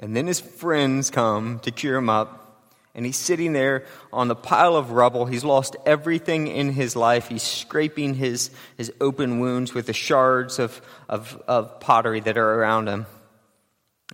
And 0.00 0.16
then 0.16 0.26
his 0.26 0.40
friends 0.40 1.10
come 1.10 1.60
to 1.60 1.70
cheer 1.70 1.96
him 1.96 2.10
up. 2.10 2.43
And 2.94 3.04
he's 3.04 3.16
sitting 3.16 3.52
there 3.52 3.84
on 4.12 4.28
the 4.28 4.36
pile 4.36 4.76
of 4.76 4.92
rubble. 4.92 5.26
He's 5.26 5.44
lost 5.44 5.76
everything 5.84 6.46
in 6.46 6.72
his 6.72 6.94
life. 6.94 7.28
He's 7.28 7.42
scraping 7.42 8.14
his, 8.14 8.50
his 8.76 8.92
open 9.00 9.40
wounds 9.40 9.74
with 9.74 9.86
the 9.86 9.92
shards 9.92 10.58
of, 10.58 10.80
of, 11.08 11.42
of 11.48 11.80
pottery 11.80 12.20
that 12.20 12.38
are 12.38 12.54
around 12.54 12.88
him. 12.88 13.06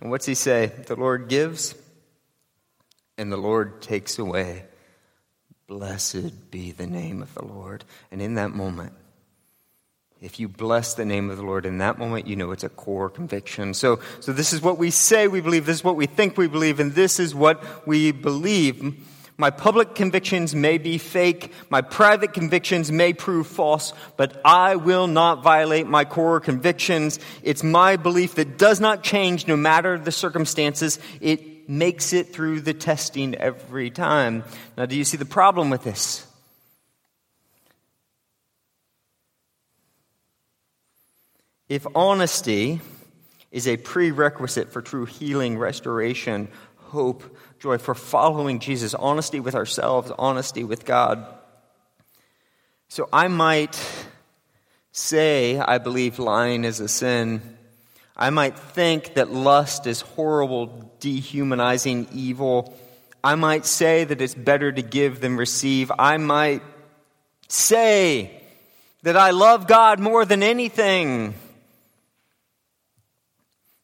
And 0.01 0.09
what's 0.09 0.25
he 0.25 0.33
say? 0.33 0.71
The 0.87 0.95
Lord 0.95 1.29
gives 1.29 1.75
and 3.17 3.31
the 3.31 3.37
Lord 3.37 3.81
takes 3.83 4.17
away. 4.17 4.65
Blessed 5.67 6.49
be 6.49 6.71
the 6.71 6.87
name 6.87 7.21
of 7.21 7.33
the 7.35 7.45
Lord. 7.45 7.85
And 8.11 8.19
in 8.19 8.33
that 8.35 8.51
moment, 8.51 8.93
if 10.21 10.39
you 10.39 10.47
bless 10.47 10.93
the 10.93 11.03
name 11.03 11.31
of 11.31 11.37
the 11.37 11.43
Lord 11.43 11.65
in 11.65 11.79
that 11.79 11.97
moment, 11.97 12.27
you 12.27 12.35
know 12.35 12.51
it's 12.51 12.63
a 12.63 12.69
core 12.69 13.09
conviction. 13.09 13.73
So, 13.73 13.99
so 14.19 14.31
this 14.31 14.53
is 14.53 14.61
what 14.61 14.77
we 14.77 14.91
say 14.91 15.27
we 15.27 15.41
believe, 15.41 15.65
this 15.65 15.77
is 15.77 15.83
what 15.83 15.95
we 15.95 16.05
think 16.05 16.37
we 16.37 16.47
believe, 16.47 16.79
and 16.79 16.93
this 16.93 17.19
is 17.19 17.33
what 17.33 17.87
we 17.87 18.11
believe. 18.11 19.07
My 19.37 19.49
public 19.49 19.95
convictions 19.95 20.53
may 20.53 20.77
be 20.77 20.99
fake, 20.99 21.51
my 21.71 21.81
private 21.81 22.33
convictions 22.33 22.91
may 22.91 23.13
prove 23.13 23.47
false, 23.47 23.93
but 24.15 24.39
I 24.45 24.75
will 24.75 25.07
not 25.07 25.41
violate 25.41 25.87
my 25.87 26.05
core 26.05 26.39
convictions. 26.39 27.19
It's 27.41 27.63
my 27.63 27.95
belief 27.95 28.35
that 28.35 28.59
does 28.59 28.79
not 28.79 29.01
change 29.01 29.47
no 29.47 29.57
matter 29.57 29.97
the 29.97 30.11
circumstances. 30.11 30.99
It 31.19 31.67
makes 31.67 32.13
it 32.13 32.31
through 32.31 32.61
the 32.61 32.75
testing 32.75 33.33
every 33.33 33.89
time. 33.89 34.43
Now, 34.77 34.85
do 34.85 34.95
you 34.95 35.03
see 35.03 35.17
the 35.17 35.25
problem 35.25 35.71
with 35.71 35.83
this? 35.83 36.27
If 41.71 41.87
honesty 41.95 42.81
is 43.49 43.65
a 43.65 43.77
prerequisite 43.77 44.73
for 44.73 44.81
true 44.81 45.05
healing, 45.05 45.57
restoration, 45.57 46.49
hope, 46.75 47.23
joy, 47.61 47.77
for 47.77 47.95
following 47.95 48.59
Jesus, 48.59 48.93
honesty 48.93 49.39
with 49.39 49.55
ourselves, 49.55 50.11
honesty 50.19 50.65
with 50.65 50.83
God. 50.83 51.25
So 52.89 53.07
I 53.13 53.29
might 53.29 53.79
say, 54.91 55.59
I 55.59 55.77
believe 55.77 56.19
lying 56.19 56.65
is 56.65 56.81
a 56.81 56.89
sin. 56.89 57.41
I 58.17 58.31
might 58.31 58.59
think 58.59 59.13
that 59.13 59.31
lust 59.31 59.87
is 59.87 60.01
horrible, 60.01 60.91
dehumanizing 60.99 62.09
evil. 62.11 62.77
I 63.23 63.35
might 63.35 63.65
say 63.65 64.03
that 64.03 64.19
it's 64.19 64.35
better 64.35 64.73
to 64.73 64.81
give 64.81 65.21
than 65.21 65.37
receive. 65.37 65.89
I 65.97 66.17
might 66.17 66.63
say 67.47 68.43
that 69.03 69.15
I 69.15 69.29
love 69.29 69.67
God 69.67 70.01
more 70.01 70.25
than 70.25 70.43
anything. 70.43 71.33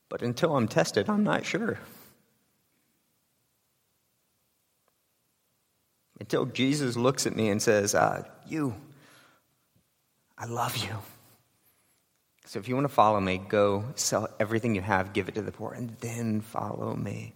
But 0.10 0.22
until 0.22 0.56
I'm 0.56 0.68
tested, 0.68 1.10
I'm 1.10 1.24
not 1.24 1.46
sure. 1.46 1.80
Until 6.20 6.46
Jesus 6.46 6.96
looks 6.96 7.28
at 7.28 7.36
me 7.36 7.50
and 7.50 7.62
says, 7.62 7.94
uh, 7.94 8.24
You, 8.48 8.76
I 10.38 10.46
love 10.46 10.78
you. 10.78 10.96
So 12.46 12.60
if 12.60 12.68
you 12.68 12.76
want 12.76 12.86
to 12.86 12.94
follow 12.94 13.20
me, 13.20 13.40
go 13.40 13.84
sell 13.96 14.30
everything 14.40 14.74
you 14.74 14.82
have, 14.82 15.12
give 15.12 15.28
it 15.28 15.36
to 15.36 15.42
the 15.42 15.52
poor, 15.52 15.74
and 15.74 15.96
then 16.00 16.40
follow 16.42 16.96
me. 16.96 17.34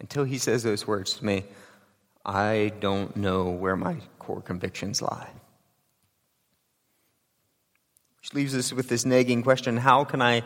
Until 0.00 0.24
he 0.24 0.38
says 0.38 0.62
those 0.62 0.86
words 0.86 1.14
to 1.14 1.24
me, 1.24 1.44
I 2.24 2.72
don't 2.80 3.16
know 3.16 3.50
where 3.50 3.76
my 3.76 3.98
core 4.18 4.42
convictions 4.42 5.00
lie. 5.00 5.28
Which 8.20 8.34
leaves 8.34 8.54
us 8.54 8.72
with 8.72 8.88
this 8.88 9.04
nagging 9.04 9.42
question 9.42 9.76
how 9.76 10.04
can 10.04 10.20
I 10.20 10.42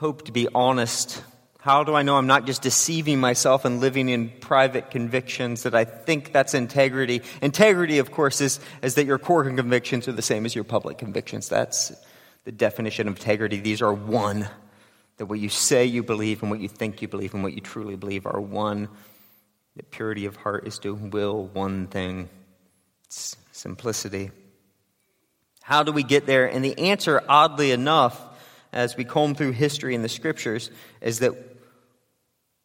hope 0.00 0.24
to 0.24 0.32
be 0.32 0.48
honest? 0.54 1.22
How 1.58 1.84
do 1.84 1.94
I 1.94 2.00
know 2.00 2.16
I'm 2.16 2.26
not 2.26 2.46
just 2.46 2.62
deceiving 2.62 3.20
myself 3.20 3.66
and 3.66 3.80
living 3.80 4.08
in 4.08 4.30
private 4.30 4.90
convictions 4.90 5.64
that 5.64 5.74
I 5.74 5.84
think 5.84 6.32
that's 6.32 6.54
integrity? 6.54 7.20
Integrity, 7.42 7.98
of 7.98 8.10
course, 8.10 8.40
is, 8.40 8.60
is 8.80 8.94
that 8.94 9.04
your 9.04 9.18
core 9.18 9.44
convictions 9.44 10.08
are 10.08 10.12
the 10.12 10.22
same 10.22 10.46
as 10.46 10.54
your 10.54 10.64
public 10.64 10.96
convictions. 10.96 11.50
That's 11.50 11.92
the 12.44 12.50
definition 12.50 13.08
of 13.08 13.16
integrity. 13.16 13.60
These 13.60 13.82
are 13.82 13.92
one. 13.92 14.48
That 15.18 15.26
what 15.26 15.38
you 15.38 15.50
say 15.50 15.84
you 15.84 16.02
believe 16.02 16.40
and 16.40 16.50
what 16.50 16.60
you 16.60 16.68
think 16.68 17.02
you 17.02 17.08
believe 17.08 17.34
and 17.34 17.42
what 17.42 17.52
you 17.52 17.60
truly 17.60 17.96
believe 17.96 18.24
are 18.24 18.40
one. 18.40 18.88
That 19.76 19.90
purity 19.90 20.24
of 20.24 20.34
heart 20.34 20.66
is 20.66 20.78
to 20.78 20.94
will 20.94 21.44
one 21.44 21.88
thing. 21.88 22.30
It's 23.04 23.36
simplicity. 23.52 24.30
How 25.60 25.82
do 25.82 25.92
we 25.92 26.04
get 26.04 26.24
there? 26.24 26.46
And 26.46 26.64
the 26.64 26.78
answer, 26.78 27.22
oddly 27.28 27.70
enough, 27.70 28.29
as 28.72 28.96
we 28.96 29.04
comb 29.04 29.34
through 29.34 29.52
history 29.52 29.94
and 29.94 30.04
the 30.04 30.08
scriptures 30.08 30.70
is 31.00 31.20
that 31.20 31.34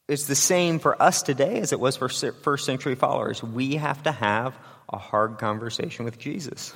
it's 0.07 0.25
the 0.25 0.35
same 0.35 0.79
for 0.79 1.01
us 1.01 1.23
today 1.23 1.59
as 1.59 1.71
it 1.71 1.79
was 1.79 1.97
for 1.97 2.09
first 2.09 2.65
century 2.65 2.95
followers. 2.95 3.41
We 3.41 3.75
have 3.75 4.03
to 4.03 4.11
have 4.11 4.55
a 4.87 4.97
hard 4.97 5.39
conversation 5.39 6.05
with 6.05 6.19
Jesus. 6.19 6.73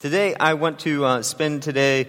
Today, 0.00 0.34
I 0.34 0.54
want 0.54 0.80
to 0.80 1.04
uh, 1.04 1.22
spend 1.22 1.62
today 1.62 2.08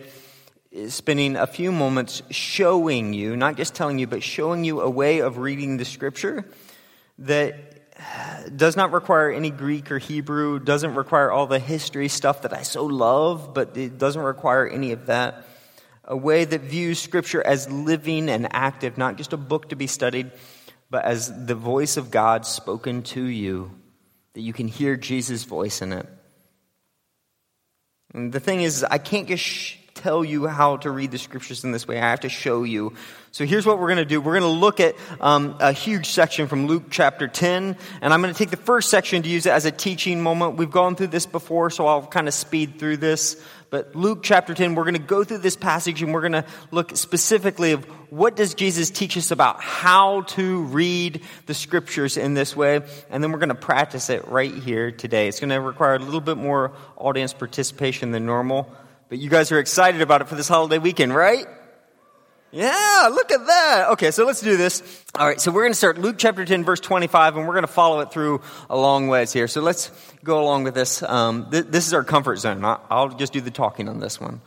spending 0.87 1.35
a 1.35 1.47
few 1.47 1.71
moments 1.71 2.21
showing 2.29 3.13
you, 3.13 3.35
not 3.35 3.57
just 3.57 3.73
telling 3.73 3.97
you, 3.97 4.07
but 4.07 4.21
showing 4.21 4.63
you 4.63 4.81
a 4.81 4.89
way 4.89 5.19
of 5.19 5.37
reading 5.39 5.77
the 5.77 5.85
scripture 5.85 6.45
that 7.17 7.78
does 8.55 8.75
not 8.75 8.91
require 8.91 9.31
any 9.31 9.49
Greek 9.49 9.91
or 9.91 9.97
Hebrew, 9.97 10.59
doesn't 10.59 10.95
require 10.95 11.31
all 11.31 11.47
the 11.47 11.59
history 11.59 12.07
stuff 12.07 12.43
that 12.43 12.53
I 12.53 12.63
so 12.63 12.85
love, 12.85 13.53
but 13.53 13.75
it 13.77 13.97
doesn't 13.97 14.21
require 14.21 14.67
any 14.67 14.91
of 14.91 15.07
that. 15.07 15.45
A 16.03 16.17
way 16.17 16.45
that 16.45 16.61
views 16.61 16.99
Scripture 16.99 17.45
as 17.45 17.69
living 17.71 18.29
and 18.29 18.47
active, 18.51 18.97
not 18.97 19.17
just 19.17 19.33
a 19.33 19.37
book 19.37 19.69
to 19.69 19.75
be 19.75 19.87
studied, 19.87 20.31
but 20.89 21.05
as 21.05 21.45
the 21.45 21.55
voice 21.55 21.97
of 21.97 22.09
God 22.09 22.45
spoken 22.45 23.03
to 23.03 23.23
you, 23.23 23.71
that 24.33 24.41
you 24.41 24.53
can 24.53 24.67
hear 24.67 24.95
Jesus' 24.95 25.43
voice 25.43 25.81
in 25.81 25.93
it. 25.93 26.07
And 28.13 28.31
the 28.33 28.39
thing 28.39 28.61
is, 28.61 28.83
I 28.83 28.97
can't 28.97 29.27
just 29.27 29.75
tell 29.99 30.23
you 30.23 30.47
how 30.47 30.77
to 30.77 30.89
read 30.89 31.11
the 31.11 31.17
scriptures 31.17 31.63
in 31.63 31.71
this 31.71 31.87
way. 31.87 31.97
I 31.97 32.09
have 32.09 32.21
to 32.21 32.29
show 32.29 32.63
you. 32.63 32.93
So 33.31 33.45
here's 33.45 33.65
what 33.65 33.79
we're 33.79 33.87
going 33.87 33.97
to 33.97 34.05
do. 34.05 34.19
We're 34.21 34.39
going 34.39 34.53
to 34.53 34.59
look 34.59 34.79
at 34.79 34.95
um, 35.19 35.55
a 35.59 35.71
huge 35.71 36.07
section 36.07 36.47
from 36.47 36.65
Luke 36.65 36.85
chapter 36.89 37.27
10, 37.27 37.77
and 38.01 38.13
I'm 38.13 38.21
going 38.21 38.33
to 38.33 38.37
take 38.37 38.49
the 38.49 38.57
first 38.57 38.89
section 38.89 39.21
to 39.21 39.29
use 39.29 39.45
it 39.45 39.51
as 39.51 39.65
a 39.65 39.71
teaching 39.71 40.21
moment. 40.21 40.55
We've 40.55 40.71
gone 40.71 40.95
through 40.95 41.07
this 41.07 41.25
before, 41.25 41.69
so 41.69 41.85
I'll 41.85 42.07
kind 42.07 42.27
of 42.27 42.33
speed 42.33 42.79
through 42.79 42.97
this. 42.97 43.43
But 43.69 43.95
Luke 43.95 44.21
chapter 44.23 44.55
10, 44.55 44.73
we're 44.73 44.83
going 44.83 44.95
to 44.95 44.99
go 44.99 45.23
through 45.23 45.39
this 45.39 45.55
passage 45.55 46.01
and 46.01 46.11
we're 46.11 46.21
going 46.21 46.31
to 46.31 46.45
look 46.71 46.97
specifically 46.97 47.73
of 47.73 47.85
what 48.09 48.35
does 48.35 48.55
Jesus 48.55 48.89
teach 48.89 49.15
us 49.15 49.29
about 49.29 49.61
how 49.61 50.21
to 50.21 50.63
read 50.63 51.21
the 51.45 51.53
scriptures 51.53 52.17
in 52.17 52.33
this 52.33 52.55
way. 52.55 52.81
And 53.11 53.23
then 53.23 53.31
we're 53.31 53.37
going 53.37 53.49
to 53.49 53.55
practice 53.55 54.09
it 54.09 54.27
right 54.27 54.53
here 54.53 54.91
today. 54.91 55.27
It's 55.27 55.39
going 55.39 55.51
to 55.51 55.61
require 55.61 55.95
a 55.95 55.99
little 55.99 56.19
bit 56.19 56.37
more 56.37 56.71
audience 56.97 57.31
participation 57.31 58.09
than 58.09 58.25
normal. 58.25 58.75
But 59.09 59.17
you 59.17 59.29
guys 59.29 59.51
are 59.51 59.59
excited 59.59 60.01
about 60.01 60.21
it 60.21 60.27
for 60.27 60.35
this 60.35 60.47
holiday 60.47 60.77
weekend, 60.77 61.15
right? 61.15 61.47
Yeah, 62.51 63.09
look 63.11 63.31
at 63.31 63.45
that. 63.45 63.89
Okay, 63.91 64.11
so 64.11 64.23
let's 64.25 64.41
do 64.41 64.55
this. 64.55 65.03
All 65.15 65.25
right, 65.25 65.41
so 65.41 65.51
we're 65.51 65.63
going 65.63 65.73
to 65.73 65.77
start 65.77 65.97
Luke 65.97 66.15
chapter 66.19 66.45
10, 66.45 66.63
verse 66.63 66.79
25, 66.79 67.37
and 67.37 67.47
we're 67.47 67.53
going 67.53 67.63
to 67.63 67.67
follow 67.67 68.01
it 68.01 68.11
through 68.11 68.41
a 68.69 68.77
long 68.77 69.07
ways 69.07 69.33
here. 69.33 69.47
So 69.47 69.61
let's 69.61 69.91
go 70.23 70.41
along 70.41 70.63
with 70.63 70.75
this. 70.75 71.01
Um, 71.01 71.49
th- 71.49 71.65
this 71.65 71.87
is 71.87 71.93
our 71.93 72.03
comfort 72.03 72.37
zone. 72.37 72.63
I'll 72.63 73.09
just 73.09 73.33
do 73.33 73.41
the 73.41 73.51
talking 73.51 73.89
on 73.89 73.99
this 73.99 74.21
one. 74.21 74.41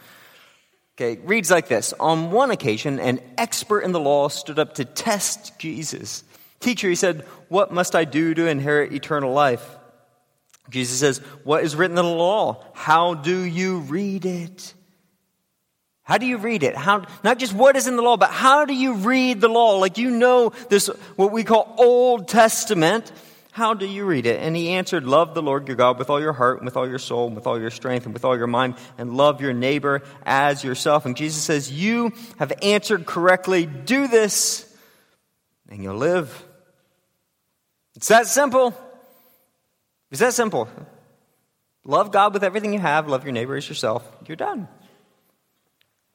Okay, 0.96 1.20
reads 1.24 1.50
like 1.50 1.68
this 1.68 1.92
On 1.94 2.30
one 2.30 2.52
occasion, 2.52 3.00
an 3.00 3.20
expert 3.38 3.80
in 3.80 3.90
the 3.90 4.00
law 4.00 4.28
stood 4.28 4.60
up 4.60 4.74
to 4.74 4.84
test 4.84 5.58
Jesus. 5.58 6.22
Teacher, 6.60 6.88
he 6.88 6.94
said, 6.94 7.22
What 7.48 7.72
must 7.72 7.96
I 7.96 8.04
do 8.04 8.34
to 8.34 8.46
inherit 8.46 8.92
eternal 8.92 9.32
life? 9.32 9.76
Jesus 10.70 10.98
says, 10.98 11.18
What 11.44 11.64
is 11.64 11.76
written 11.76 11.98
in 11.98 12.04
the 12.04 12.10
law? 12.10 12.64
How 12.74 13.14
do 13.14 13.40
you 13.40 13.78
read 13.78 14.24
it? 14.24 14.74
How 16.04 16.18
do 16.18 16.26
you 16.26 16.36
read 16.36 16.62
it? 16.62 16.74
How, 16.74 17.06
not 17.22 17.38
just 17.38 17.52
what 17.52 17.76
is 17.76 17.86
in 17.86 17.96
the 17.96 18.02
law, 18.02 18.16
but 18.16 18.30
how 18.30 18.64
do 18.64 18.74
you 18.74 18.94
read 18.94 19.40
the 19.40 19.48
law? 19.48 19.78
Like 19.78 19.98
you 19.98 20.10
know 20.10 20.52
this, 20.68 20.88
what 21.16 21.30
we 21.30 21.44
call 21.44 21.74
Old 21.78 22.28
Testament. 22.28 23.12
How 23.52 23.74
do 23.74 23.86
you 23.86 24.04
read 24.04 24.26
it? 24.26 24.40
And 24.40 24.56
he 24.56 24.70
answered, 24.70 25.04
Love 25.04 25.34
the 25.34 25.42
Lord 25.42 25.68
your 25.68 25.76
God 25.76 25.98
with 25.98 26.10
all 26.10 26.20
your 26.20 26.32
heart, 26.32 26.58
and 26.58 26.64
with 26.64 26.76
all 26.76 26.88
your 26.88 26.98
soul, 26.98 27.26
and 27.26 27.36
with 27.36 27.46
all 27.46 27.60
your 27.60 27.70
strength, 27.70 28.06
and 28.06 28.14
with 28.14 28.24
all 28.24 28.36
your 28.36 28.46
mind, 28.46 28.76
and 28.98 29.14
love 29.14 29.40
your 29.40 29.52
neighbor 29.52 30.02
as 30.24 30.64
yourself. 30.64 31.04
And 31.06 31.16
Jesus 31.16 31.42
says, 31.42 31.70
You 31.70 32.12
have 32.38 32.52
answered 32.62 33.04
correctly. 33.04 33.66
Do 33.66 34.08
this, 34.08 34.74
and 35.68 35.82
you'll 35.82 35.96
live. 35.96 36.46
It's 37.94 38.08
that 38.08 38.26
simple. 38.26 38.74
It's 40.12 40.20
that 40.20 40.34
simple. 40.34 40.68
Love 41.84 42.12
God 42.12 42.34
with 42.34 42.44
everything 42.44 42.72
you 42.72 42.78
have, 42.78 43.08
love 43.08 43.24
your 43.24 43.32
neighbor 43.32 43.56
as 43.56 43.68
yourself. 43.68 44.06
You're 44.28 44.36
done. 44.36 44.68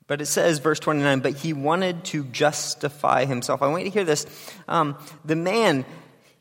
But 0.06 0.22
it 0.22 0.28
says, 0.28 0.60
verse 0.60 0.80
29, 0.80 1.20
but 1.20 1.34
he 1.34 1.52
wanted 1.52 2.06
to 2.06 2.24
justify 2.26 3.26
himself. 3.26 3.62
I 3.62 3.68
want 3.68 3.84
you 3.84 3.90
to 3.90 3.94
hear 3.94 4.06
this. 4.06 4.26
Um, 4.68 4.98
the 5.26 5.36
man, 5.36 5.84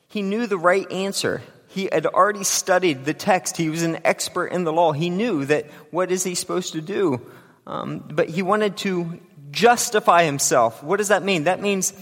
he 0.07 0.23
knew 0.23 0.47
the 0.47 0.59
right 0.59 0.91
answer. 0.93 1.43
He 1.69 1.89
had 1.91 2.07
already 2.07 2.45
studied 2.45 3.05
the 3.05 3.15
text. 3.15 3.57
He 3.57 3.71
was 3.71 3.83
an 3.83 3.99
expert 4.05 4.49
in 4.49 4.65
the 4.65 4.73
law. 4.73 4.93
He 4.93 5.11
knew 5.11 5.47
that 5.47 5.67
what 5.91 6.13
is 6.13 6.23
he 6.23 6.37
supposed 6.37 6.75
to 6.75 6.81
do? 6.81 7.27
Um, 7.67 8.05
but 8.09 8.29
he 8.29 8.43
wanted 8.43 8.77
to 8.79 9.19
justify 9.51 10.25
himself. 10.25 10.85
What 10.85 10.99
does 10.99 11.09
that 11.09 11.25
mean? 11.25 11.45
That 11.45 11.61
means 11.61 11.93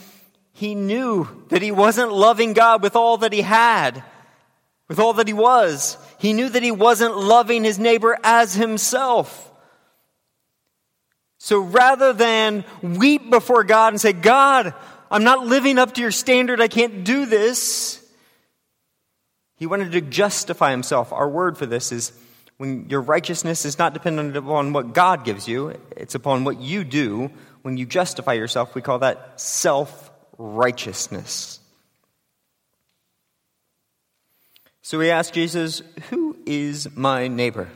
he 0.52 0.74
knew 0.74 1.46
that 1.48 1.62
he 1.62 1.70
wasn't 1.70 2.12
loving 2.12 2.52
God 2.52 2.82
with 2.82 2.96
all 2.96 3.18
that 3.18 3.32
he 3.32 3.40
had, 3.40 4.02
with 4.88 4.98
all 4.98 5.14
that 5.14 5.28
he 5.28 5.34
was. 5.34 5.96
He 6.18 6.32
knew 6.32 6.48
that 6.48 6.62
he 6.62 6.70
wasn't 6.70 7.16
loving 7.16 7.64
his 7.64 7.78
neighbor 7.78 8.18
as 8.22 8.54
himself. 8.54 9.50
So 11.38 11.60
rather 11.60 12.12
than 12.12 12.64
weep 12.82 13.28
before 13.30 13.64
God 13.64 13.92
and 13.92 14.00
say, 14.00 14.12
God, 14.12 14.72
I'm 15.10 15.24
not 15.24 15.46
living 15.46 15.78
up 15.78 15.92
to 15.94 16.00
your 16.00 16.10
standard, 16.10 16.60
I 16.60 16.68
can't 16.68 17.04
do 17.04 17.26
this, 17.26 18.00
he 19.56 19.66
wanted 19.66 19.92
to 19.92 20.00
justify 20.00 20.70
himself. 20.70 21.12
Our 21.12 21.28
word 21.28 21.56
for 21.56 21.66
this 21.66 21.92
is 21.92 22.12
when 22.56 22.88
your 22.88 23.00
righteousness 23.00 23.64
is 23.64 23.78
not 23.78 23.94
dependent 23.94 24.36
upon 24.36 24.72
what 24.72 24.92
God 24.92 25.24
gives 25.24 25.46
you, 25.48 25.78
it's 25.96 26.14
upon 26.14 26.44
what 26.44 26.60
you 26.60 26.84
do. 26.84 27.30
When 27.62 27.76
you 27.76 27.86
justify 27.86 28.34
yourself, 28.34 28.74
we 28.74 28.82
call 28.82 28.98
that 28.98 29.40
self 29.40 30.10
righteousness. 30.36 31.60
So 34.84 34.98
we 34.98 35.10
ask 35.10 35.32
Jesus, 35.32 35.80
Who 36.10 36.36
is 36.44 36.94
my 36.94 37.26
neighbor? 37.26 37.70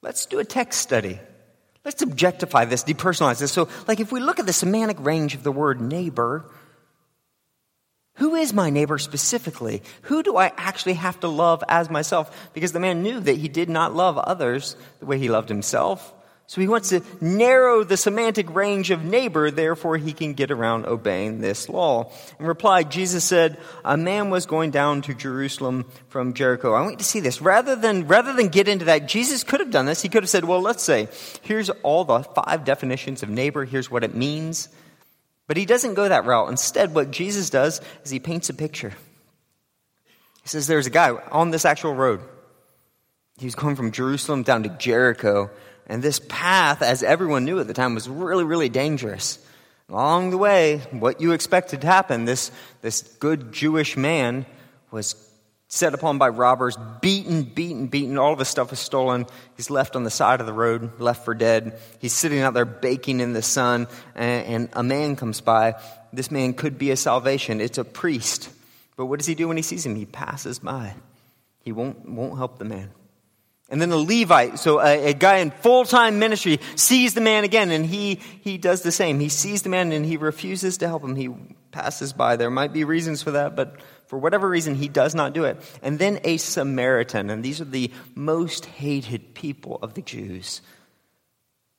Let's 0.00 0.26
do 0.26 0.38
a 0.38 0.44
text 0.44 0.80
study. 0.80 1.18
Let's 1.84 2.00
objectify 2.00 2.66
this, 2.66 2.84
depersonalize 2.84 3.40
this. 3.40 3.50
So, 3.50 3.68
like, 3.88 3.98
if 3.98 4.12
we 4.12 4.20
look 4.20 4.38
at 4.38 4.46
the 4.46 4.52
semantic 4.52 5.00
range 5.00 5.34
of 5.34 5.42
the 5.42 5.50
word 5.50 5.80
neighbor, 5.80 6.48
who 8.14 8.36
is 8.36 8.54
my 8.54 8.70
neighbor 8.70 8.96
specifically? 8.96 9.82
Who 10.02 10.22
do 10.22 10.36
I 10.36 10.52
actually 10.56 10.94
have 10.94 11.18
to 11.20 11.28
love 11.28 11.64
as 11.68 11.90
myself? 11.90 12.52
Because 12.54 12.70
the 12.70 12.78
man 12.78 13.02
knew 13.02 13.18
that 13.18 13.38
he 13.38 13.48
did 13.48 13.68
not 13.68 13.92
love 13.92 14.18
others 14.18 14.76
the 15.00 15.06
way 15.06 15.18
he 15.18 15.28
loved 15.28 15.48
himself. 15.48 16.14
So 16.50 16.60
he 16.60 16.66
wants 16.66 16.88
to 16.88 17.02
narrow 17.20 17.84
the 17.84 17.96
semantic 17.96 18.52
range 18.52 18.90
of 18.90 19.04
neighbor, 19.04 19.52
therefore 19.52 19.98
he 19.98 20.12
can 20.12 20.34
get 20.34 20.50
around 20.50 20.84
obeying 20.84 21.40
this 21.40 21.68
law. 21.68 22.10
In 22.40 22.46
reply, 22.46 22.82
Jesus 22.82 23.22
said, 23.22 23.56
a 23.84 23.96
man 23.96 24.30
was 24.30 24.46
going 24.46 24.72
down 24.72 25.02
to 25.02 25.14
Jerusalem 25.14 25.84
from 26.08 26.34
Jericho. 26.34 26.72
I 26.72 26.80
want 26.80 26.94
you 26.94 26.98
to 26.98 27.04
see 27.04 27.20
this. 27.20 27.40
Rather 27.40 27.76
than, 27.76 28.08
rather 28.08 28.32
than 28.32 28.48
get 28.48 28.66
into 28.66 28.86
that, 28.86 29.06
Jesus 29.06 29.44
could 29.44 29.60
have 29.60 29.70
done 29.70 29.86
this. 29.86 30.02
He 30.02 30.08
could 30.08 30.24
have 30.24 30.28
said, 30.28 30.44
well, 30.44 30.60
let's 30.60 30.82
say, 30.82 31.06
here's 31.42 31.70
all 31.84 32.04
the 32.04 32.24
five 32.24 32.64
definitions 32.64 33.22
of 33.22 33.28
neighbor. 33.28 33.64
Here's 33.64 33.88
what 33.88 34.02
it 34.02 34.16
means. 34.16 34.70
But 35.46 35.56
he 35.56 35.66
doesn't 35.66 35.94
go 35.94 36.08
that 36.08 36.24
route. 36.24 36.50
Instead, 36.50 36.92
what 36.96 37.12
Jesus 37.12 37.48
does 37.48 37.80
is 38.02 38.10
he 38.10 38.18
paints 38.18 38.50
a 38.50 38.54
picture. 38.54 38.92
He 40.42 40.48
says, 40.48 40.66
there's 40.66 40.88
a 40.88 40.90
guy 40.90 41.10
on 41.10 41.52
this 41.52 41.64
actual 41.64 41.94
road. 41.94 42.22
He 43.38 43.46
was 43.46 43.54
going 43.54 43.76
from 43.76 43.92
Jerusalem 43.92 44.42
down 44.42 44.64
to 44.64 44.68
Jericho. 44.68 45.48
And 45.90 46.04
this 46.04 46.20
path, 46.28 46.82
as 46.82 47.02
everyone 47.02 47.44
knew 47.44 47.58
at 47.58 47.66
the 47.66 47.74
time, 47.74 47.96
was 47.96 48.08
really, 48.08 48.44
really 48.44 48.68
dangerous. 48.68 49.44
Along 49.88 50.30
the 50.30 50.38
way, 50.38 50.78
what 50.92 51.20
you 51.20 51.32
expected 51.32 51.80
to 51.80 51.88
happen, 51.88 52.26
this, 52.26 52.52
this 52.80 53.02
good 53.18 53.50
Jewish 53.50 53.96
man 53.96 54.46
was 54.92 55.16
set 55.66 55.92
upon 55.92 56.16
by 56.16 56.28
robbers, 56.28 56.78
beaten, 57.00 57.42
beaten, 57.42 57.88
beaten. 57.88 58.18
All 58.18 58.32
of 58.32 58.38
his 58.38 58.46
stuff 58.46 58.70
was 58.70 58.78
stolen. 58.78 59.26
He's 59.56 59.68
left 59.68 59.96
on 59.96 60.04
the 60.04 60.10
side 60.10 60.38
of 60.38 60.46
the 60.46 60.52
road, 60.52 61.00
left 61.00 61.24
for 61.24 61.34
dead. 61.34 61.80
He's 61.98 62.12
sitting 62.12 62.38
out 62.38 62.54
there 62.54 62.64
baking 62.64 63.18
in 63.18 63.32
the 63.32 63.42
sun, 63.42 63.88
and, 64.14 64.46
and 64.46 64.68
a 64.74 64.84
man 64.84 65.16
comes 65.16 65.40
by. 65.40 65.74
This 66.12 66.30
man 66.30 66.54
could 66.54 66.78
be 66.78 66.92
a 66.92 66.96
salvation. 66.96 67.60
It's 67.60 67.78
a 67.78 67.84
priest. 67.84 68.48
But 68.96 69.06
what 69.06 69.18
does 69.18 69.26
he 69.26 69.34
do 69.34 69.48
when 69.48 69.56
he 69.56 69.64
sees 69.64 69.84
him? 69.84 69.96
He 69.96 70.06
passes 70.06 70.60
by. 70.60 70.94
He 71.64 71.72
won't, 71.72 72.08
won't 72.08 72.36
help 72.38 72.60
the 72.60 72.64
man. 72.64 72.90
And 73.70 73.80
then 73.80 73.92
a 73.92 73.96
Levite, 73.96 74.58
so 74.58 74.80
a, 74.80 75.10
a 75.10 75.14
guy 75.14 75.36
in 75.38 75.52
full-time 75.52 76.18
ministry, 76.18 76.58
sees 76.74 77.14
the 77.14 77.20
man 77.20 77.44
again 77.44 77.70
and 77.70 77.86
he, 77.86 78.16
he 78.40 78.58
does 78.58 78.82
the 78.82 78.90
same. 78.90 79.20
He 79.20 79.28
sees 79.28 79.62
the 79.62 79.68
man 79.68 79.92
and 79.92 80.04
he 80.04 80.16
refuses 80.16 80.78
to 80.78 80.88
help 80.88 81.04
him. 81.04 81.14
He 81.14 81.28
passes 81.70 82.12
by. 82.12 82.34
There 82.34 82.50
might 82.50 82.72
be 82.72 82.82
reasons 82.82 83.22
for 83.22 83.30
that, 83.32 83.54
but 83.54 83.76
for 84.06 84.18
whatever 84.18 84.48
reason, 84.48 84.74
he 84.74 84.88
does 84.88 85.14
not 85.14 85.34
do 85.34 85.44
it. 85.44 85.56
And 85.82 86.00
then 86.00 86.18
a 86.24 86.36
Samaritan, 86.36 87.30
and 87.30 87.44
these 87.44 87.60
are 87.60 87.64
the 87.64 87.92
most 88.16 88.66
hated 88.66 89.34
people 89.34 89.78
of 89.80 89.94
the 89.94 90.02
Jews. 90.02 90.62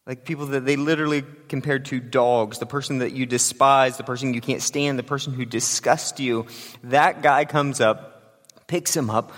Like 0.08 0.23
people 0.23 0.45
that 0.47 0.65
they 0.65 0.77
literally 0.77 1.25
compared 1.49 1.86
to 1.86 1.99
dogs, 1.99 2.60
the 2.60 2.65
person 2.65 2.99
that 2.99 3.12
you 3.12 3.25
despise, 3.25 3.97
the 3.97 4.06
person 4.06 4.34
you 4.34 4.39
can't 4.39 4.62
stand, 4.62 4.97
the 4.97 5.04
person 5.04 5.34
who 5.34 5.43
disgusts 5.43 6.21
you. 6.21 6.47
That 6.86 7.21
guy 7.21 7.43
comes 7.43 7.82
up, 7.82 8.47
picks 8.67 8.95
him 8.95 9.10
up, 9.10 9.34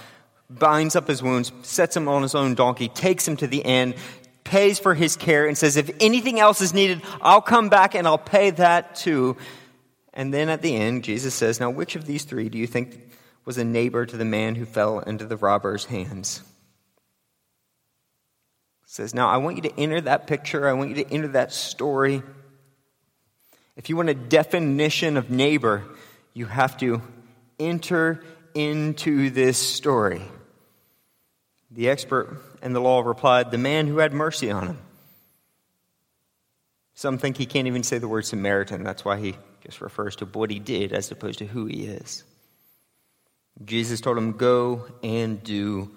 binds 0.60 0.96
up 0.96 1.08
his 1.08 1.24
wounds, 1.24 1.52
sets 1.64 1.96
him 1.96 2.08
on 2.08 2.22
his 2.22 2.36
own 2.36 2.56
donkey, 2.56 2.88
takes 2.90 3.28
him 3.28 3.38
to 3.38 3.48
the 3.48 3.60
inn, 3.60 3.96
pays 4.44 4.80
for 4.80 4.94
his 4.94 5.16
care, 5.16 5.48
and 5.48 5.58
says, 5.58 5.78
If 5.78 5.90
anything 6.00 6.40
else 6.40 6.62
is 6.62 6.74
needed, 6.74 7.02
I'll 7.22 7.42
come 7.42 7.70
back 7.70 7.96
and 7.96 8.08
I'll 8.08 8.18
pay 8.18 8.52
that 8.52 8.96
too. 8.96 9.38
And 10.14 10.34
then 10.34 10.50
at 10.50 10.62
the 10.62 10.76
end, 10.76 11.04
Jesus 11.04 11.34
says, 11.34 11.60
Now, 11.60 11.70
which 11.70 11.96
of 11.96 12.06
these 12.06 12.24
three 12.24 12.50
do 12.50 12.58
you 12.58 12.68
think 12.68 13.00
was 13.46 13.58
a 13.58 13.64
neighbor 13.64 14.06
to 14.06 14.18
the 14.18 14.26
man 14.26 14.56
who 14.56 14.66
fell 14.66 15.00
into 15.00 15.26
the 15.26 15.38
robber's 15.38 15.86
hands? 15.86 16.42
He 18.84 18.92
says, 18.92 19.14
Now, 19.14 19.30
I 19.30 19.38
want 19.38 19.56
you 19.56 19.64
to 19.64 19.80
enter 19.80 20.02
that 20.02 20.28
picture, 20.28 20.68
I 20.68 20.74
want 20.74 20.90
you 20.90 21.04
to 21.04 21.12
enter 21.12 21.30
that 21.30 21.52
story. 21.52 22.22
If 23.76 23.90
you 23.90 23.96
want 23.96 24.10
a 24.10 24.14
definition 24.14 25.18
of 25.18 25.32
neighbor, 25.32 25.84
you 26.36 26.46
have 26.46 26.78
to 26.78 27.02
enter 27.60 28.24
into 28.54 29.30
this 29.32 29.58
story. 29.58 30.22
The 31.74 31.90
expert 31.90 32.42
in 32.62 32.74
the 32.74 32.82
law 32.82 33.02
replied, 33.02 33.52
The 33.52 33.58
man 33.58 33.88
who 33.88 33.98
had 33.98 34.14
mercy 34.14 34.52
on 34.52 34.68
him. 34.68 34.78
Some 36.94 37.18
think 37.18 37.38
he 37.38 37.48
can't 37.48 37.68
even 37.68 37.84
say 37.84 37.98
the 37.98 38.08
word 38.08 38.26
Samaritan. 38.26 38.84
That's 38.84 39.04
why 39.04 39.18
he 39.18 39.36
just 39.64 39.82
refers 39.82 40.16
to 40.18 40.26
what 40.26 40.52
he 40.52 40.60
did 40.60 40.94
as 40.94 41.12
opposed 41.12 41.40
to 41.40 41.46
who 41.46 41.66
he 41.66 41.86
is. 41.86 42.24
Jesus 43.66 44.02
told 44.02 44.18
him, 44.18 44.34
Go 44.34 44.86
and 45.02 45.44
do 45.44 45.92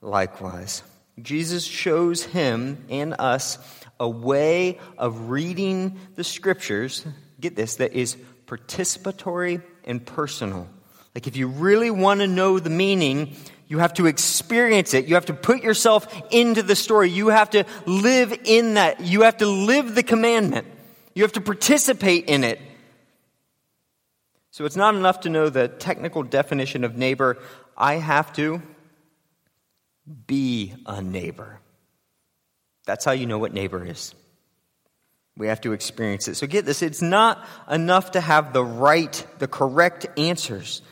likewise. 0.00 0.82
Jesus 1.20 1.64
shows 1.64 2.24
him 2.24 2.84
and 2.90 3.14
us 3.18 3.58
a 4.00 4.08
way 4.08 4.80
of 4.98 5.30
reading 5.30 6.00
the 6.16 6.24
scriptures, 6.24 7.06
get 7.38 7.54
this, 7.54 7.76
that 7.76 7.92
is 7.92 8.16
participatory 8.46 9.62
and 9.84 10.04
personal. 10.04 10.68
Like, 11.14 11.26
if 11.26 11.36
you 11.36 11.46
really 11.46 11.90
want 11.90 12.20
to 12.20 12.26
know 12.26 12.58
the 12.58 12.70
meaning, 12.70 13.36
you 13.72 13.78
have 13.78 13.94
to 13.94 14.04
experience 14.04 14.92
it. 14.92 15.06
You 15.06 15.14
have 15.14 15.24
to 15.24 15.32
put 15.32 15.62
yourself 15.62 16.06
into 16.30 16.62
the 16.62 16.76
story. 16.76 17.08
You 17.08 17.28
have 17.28 17.48
to 17.50 17.64
live 17.86 18.38
in 18.44 18.74
that. 18.74 19.00
You 19.00 19.22
have 19.22 19.38
to 19.38 19.46
live 19.46 19.94
the 19.94 20.02
commandment. 20.02 20.66
You 21.14 21.22
have 21.22 21.32
to 21.32 21.40
participate 21.40 22.26
in 22.26 22.44
it. 22.44 22.60
So 24.50 24.66
it's 24.66 24.76
not 24.76 24.94
enough 24.94 25.20
to 25.20 25.30
know 25.30 25.48
the 25.48 25.68
technical 25.68 26.22
definition 26.22 26.84
of 26.84 26.98
neighbor. 26.98 27.38
I 27.74 27.94
have 27.94 28.34
to 28.34 28.60
be 30.26 30.74
a 30.84 31.00
neighbor. 31.00 31.58
That's 32.84 33.06
how 33.06 33.12
you 33.12 33.24
know 33.24 33.38
what 33.38 33.54
neighbor 33.54 33.86
is. 33.86 34.14
We 35.38 35.46
have 35.46 35.62
to 35.62 35.72
experience 35.72 36.28
it. 36.28 36.34
So 36.34 36.46
get 36.46 36.66
this 36.66 36.82
it's 36.82 37.00
not 37.00 37.42
enough 37.70 38.10
to 38.10 38.20
have 38.20 38.52
the 38.52 38.62
right, 38.62 39.26
the 39.38 39.48
correct 39.48 40.08
answers. 40.18 40.82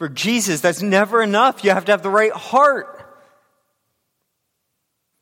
For 0.00 0.08
Jesus, 0.08 0.62
that's 0.62 0.80
never 0.80 1.22
enough. 1.22 1.62
You 1.62 1.72
have 1.72 1.84
to 1.84 1.92
have 1.92 2.02
the 2.02 2.08
right 2.08 2.32
heart. 2.32 3.04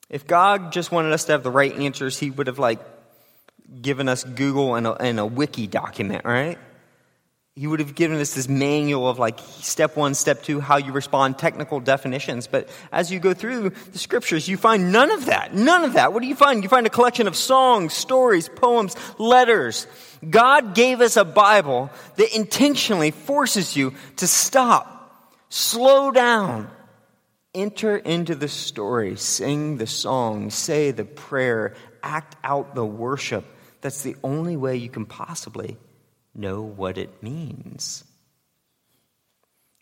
If 0.09 0.25
God 0.25 0.71
just 0.71 0.93
wanted 0.93 1.13
us 1.13 1.25
to 1.25 1.33
have 1.33 1.43
the 1.43 1.51
right 1.51 1.77
answers, 1.77 2.17
He 2.17 2.31
would 2.31 2.47
have 2.47 2.61
like 2.61 2.79
given 3.83 4.09
us 4.09 4.23
Google 4.23 4.77
and 4.77 4.87
a, 4.87 4.93
and 4.93 5.19
a 5.19 5.27
wiki 5.27 5.67
document, 5.67 6.25
right? 6.25 6.61
He 7.59 7.67
would 7.67 7.81
have 7.81 7.97
given 7.97 8.21
us 8.21 8.35
this 8.35 8.49
manual 8.49 9.09
of 9.09 9.19
like 9.19 9.41
step 9.41 9.97
one, 9.97 10.15
step 10.15 10.45
two, 10.45 10.61
how 10.61 10.77
you 10.77 10.93
respond, 10.93 11.39
technical 11.39 11.81
definitions. 11.81 12.47
But 12.47 12.69
as 12.93 13.11
you 13.11 13.19
go 13.19 13.35
through 13.35 13.71
the 13.71 13.99
scriptures, 13.99 14.47
you 14.47 14.57
find 14.57 14.93
none 14.93 15.11
of 15.11 15.27
that. 15.27 15.55
None 15.55 15.83
of 15.83 15.95
that. 15.95 16.13
What 16.13 16.23
do 16.23 16.29
you 16.29 16.37
find? 16.37 16.63
You 16.63 16.69
find 16.69 16.87
a 16.87 16.91
collection 16.91 17.27
of 17.27 17.35
songs, 17.35 17.95
stories, 17.95 18.49
poems, 18.49 18.95
letters. 19.19 19.89
God 20.29 20.77
gave 20.77 21.01
us 21.01 21.17
a 21.17 21.25
Bible 21.25 21.91
that 22.15 22.33
intentionally 22.33 23.11
forces 23.11 23.77
you 23.77 23.93
to 24.19 24.29
stop, 24.29 25.35
slow 25.49 26.13
down, 26.13 26.71
enter 27.57 27.97
into 27.97 28.37
the 28.37 28.49
story, 28.49 29.17
sing 29.17 29.79
the 29.79 29.87
song, 29.89 30.51
say 30.51 30.93
the 30.93 31.05
prayer, 31.05 31.75
act 32.05 32.37
out 32.45 32.77
the 32.77 32.87
worship. 32.87 33.45
That's 33.81 34.05
the 34.05 34.15
only 34.23 34.57
way 34.57 34.77
you 34.77 34.91
can 34.91 35.07
possibly 35.07 35.77
know 36.39 36.63
what 36.63 36.97
it 36.97 37.23
means. 37.23 38.05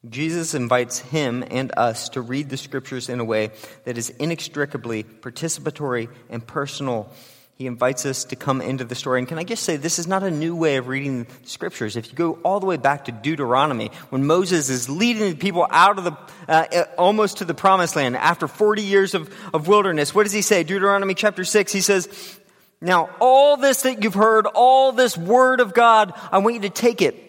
Jesus 0.08 0.54
invites 0.54 0.98
him 0.98 1.44
and 1.50 1.72
us 1.76 2.10
to 2.10 2.20
read 2.20 2.48
the 2.48 2.56
scriptures 2.56 3.08
in 3.08 3.20
a 3.20 3.24
way 3.24 3.50
that 3.84 3.98
is 3.98 4.10
inextricably 4.10 5.04
participatory 5.04 6.08
and 6.28 6.46
personal. 6.46 7.10
He 7.56 7.66
invites 7.66 8.04
us 8.04 8.24
to 8.24 8.36
come 8.36 8.60
into 8.60 8.84
the 8.84 8.94
story. 8.94 9.18
And 9.18 9.26
can 9.26 9.38
I 9.38 9.44
just 9.44 9.62
say, 9.62 9.76
this 9.76 9.98
is 9.98 10.06
not 10.06 10.22
a 10.22 10.30
new 10.30 10.54
way 10.54 10.76
of 10.76 10.88
reading 10.88 11.24
the 11.24 11.48
scriptures. 11.48 11.96
If 11.96 12.08
you 12.08 12.14
go 12.14 12.38
all 12.44 12.60
the 12.60 12.66
way 12.66 12.76
back 12.76 13.06
to 13.06 13.12
Deuteronomy, 13.12 13.90
when 14.10 14.26
Moses 14.26 14.68
is 14.68 14.90
leading 14.90 15.30
the 15.30 15.36
people 15.36 15.66
out 15.70 15.98
of 15.98 16.04
the, 16.04 16.16
uh, 16.48 16.84
almost 16.98 17.38
to 17.38 17.46
the 17.46 17.54
promised 17.54 17.96
land 17.96 18.16
after 18.16 18.46
40 18.46 18.82
years 18.82 19.14
of, 19.14 19.34
of 19.54 19.68
wilderness, 19.68 20.14
what 20.14 20.24
does 20.24 20.32
he 20.32 20.42
say? 20.42 20.64
Deuteronomy 20.64 21.14
chapter 21.14 21.44
6, 21.44 21.72
he 21.72 21.80
says, 21.80 22.38
now, 22.80 23.08
all 23.20 23.56
this 23.56 23.82
that 23.82 24.02
you've 24.02 24.14
heard, 24.14 24.46
all 24.46 24.92
this 24.92 25.16
word 25.16 25.60
of 25.60 25.72
God, 25.72 26.12
I 26.30 26.38
want 26.38 26.56
you 26.56 26.62
to 26.62 26.70
take 26.70 27.00
it. 27.00 27.22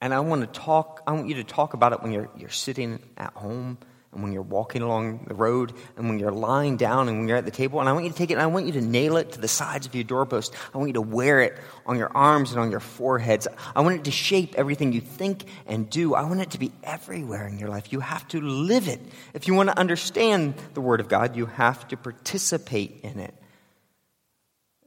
And 0.00 0.12
I 0.12 0.20
want 0.20 0.40
to 0.40 0.60
talk, 0.60 1.02
I 1.06 1.12
want 1.12 1.28
you 1.28 1.36
to 1.36 1.44
talk 1.44 1.74
about 1.74 1.92
it 1.92 2.02
when 2.02 2.12
you're, 2.12 2.28
you're 2.36 2.48
sitting 2.48 2.98
at 3.16 3.34
home 3.34 3.78
and 4.10 4.22
when 4.22 4.32
you're 4.32 4.42
walking 4.42 4.82
along 4.82 5.26
the 5.28 5.34
road 5.34 5.72
and 5.96 6.08
when 6.08 6.18
you're 6.18 6.32
lying 6.32 6.76
down 6.76 7.08
and 7.08 7.18
when 7.18 7.28
you're 7.28 7.36
at 7.36 7.44
the 7.44 7.52
table. 7.52 7.78
And 7.78 7.88
I 7.88 7.92
want 7.92 8.06
you 8.06 8.10
to 8.10 8.16
take 8.16 8.30
it 8.30 8.34
and 8.34 8.42
I 8.42 8.46
want 8.46 8.66
you 8.66 8.72
to 8.72 8.80
nail 8.80 9.16
it 9.16 9.32
to 9.32 9.40
the 9.40 9.48
sides 9.48 9.86
of 9.86 9.94
your 9.94 10.04
doorpost. 10.04 10.54
I 10.74 10.78
want 10.78 10.88
you 10.88 10.94
to 10.94 11.02
wear 11.02 11.40
it 11.42 11.56
on 11.86 11.98
your 11.98 12.10
arms 12.16 12.50
and 12.50 12.60
on 12.60 12.70
your 12.70 12.80
foreheads. 12.80 13.46
I 13.76 13.82
want 13.82 13.96
it 13.96 14.04
to 14.04 14.10
shape 14.10 14.54
everything 14.56 14.92
you 14.92 15.02
think 15.02 15.44
and 15.66 15.88
do. 15.88 16.14
I 16.14 16.24
want 16.24 16.40
it 16.40 16.50
to 16.50 16.58
be 16.58 16.72
everywhere 16.82 17.46
in 17.46 17.58
your 17.58 17.68
life. 17.68 17.92
You 17.92 18.00
have 18.00 18.26
to 18.28 18.40
live 18.40 18.88
it. 18.88 19.00
If 19.34 19.46
you 19.46 19.54
want 19.54 19.68
to 19.68 19.78
understand 19.78 20.54
the 20.74 20.80
Word 20.80 21.00
of 21.00 21.08
God, 21.08 21.36
you 21.36 21.46
have 21.46 21.86
to 21.88 21.96
participate 21.96 23.00
in 23.02 23.20
it 23.20 23.34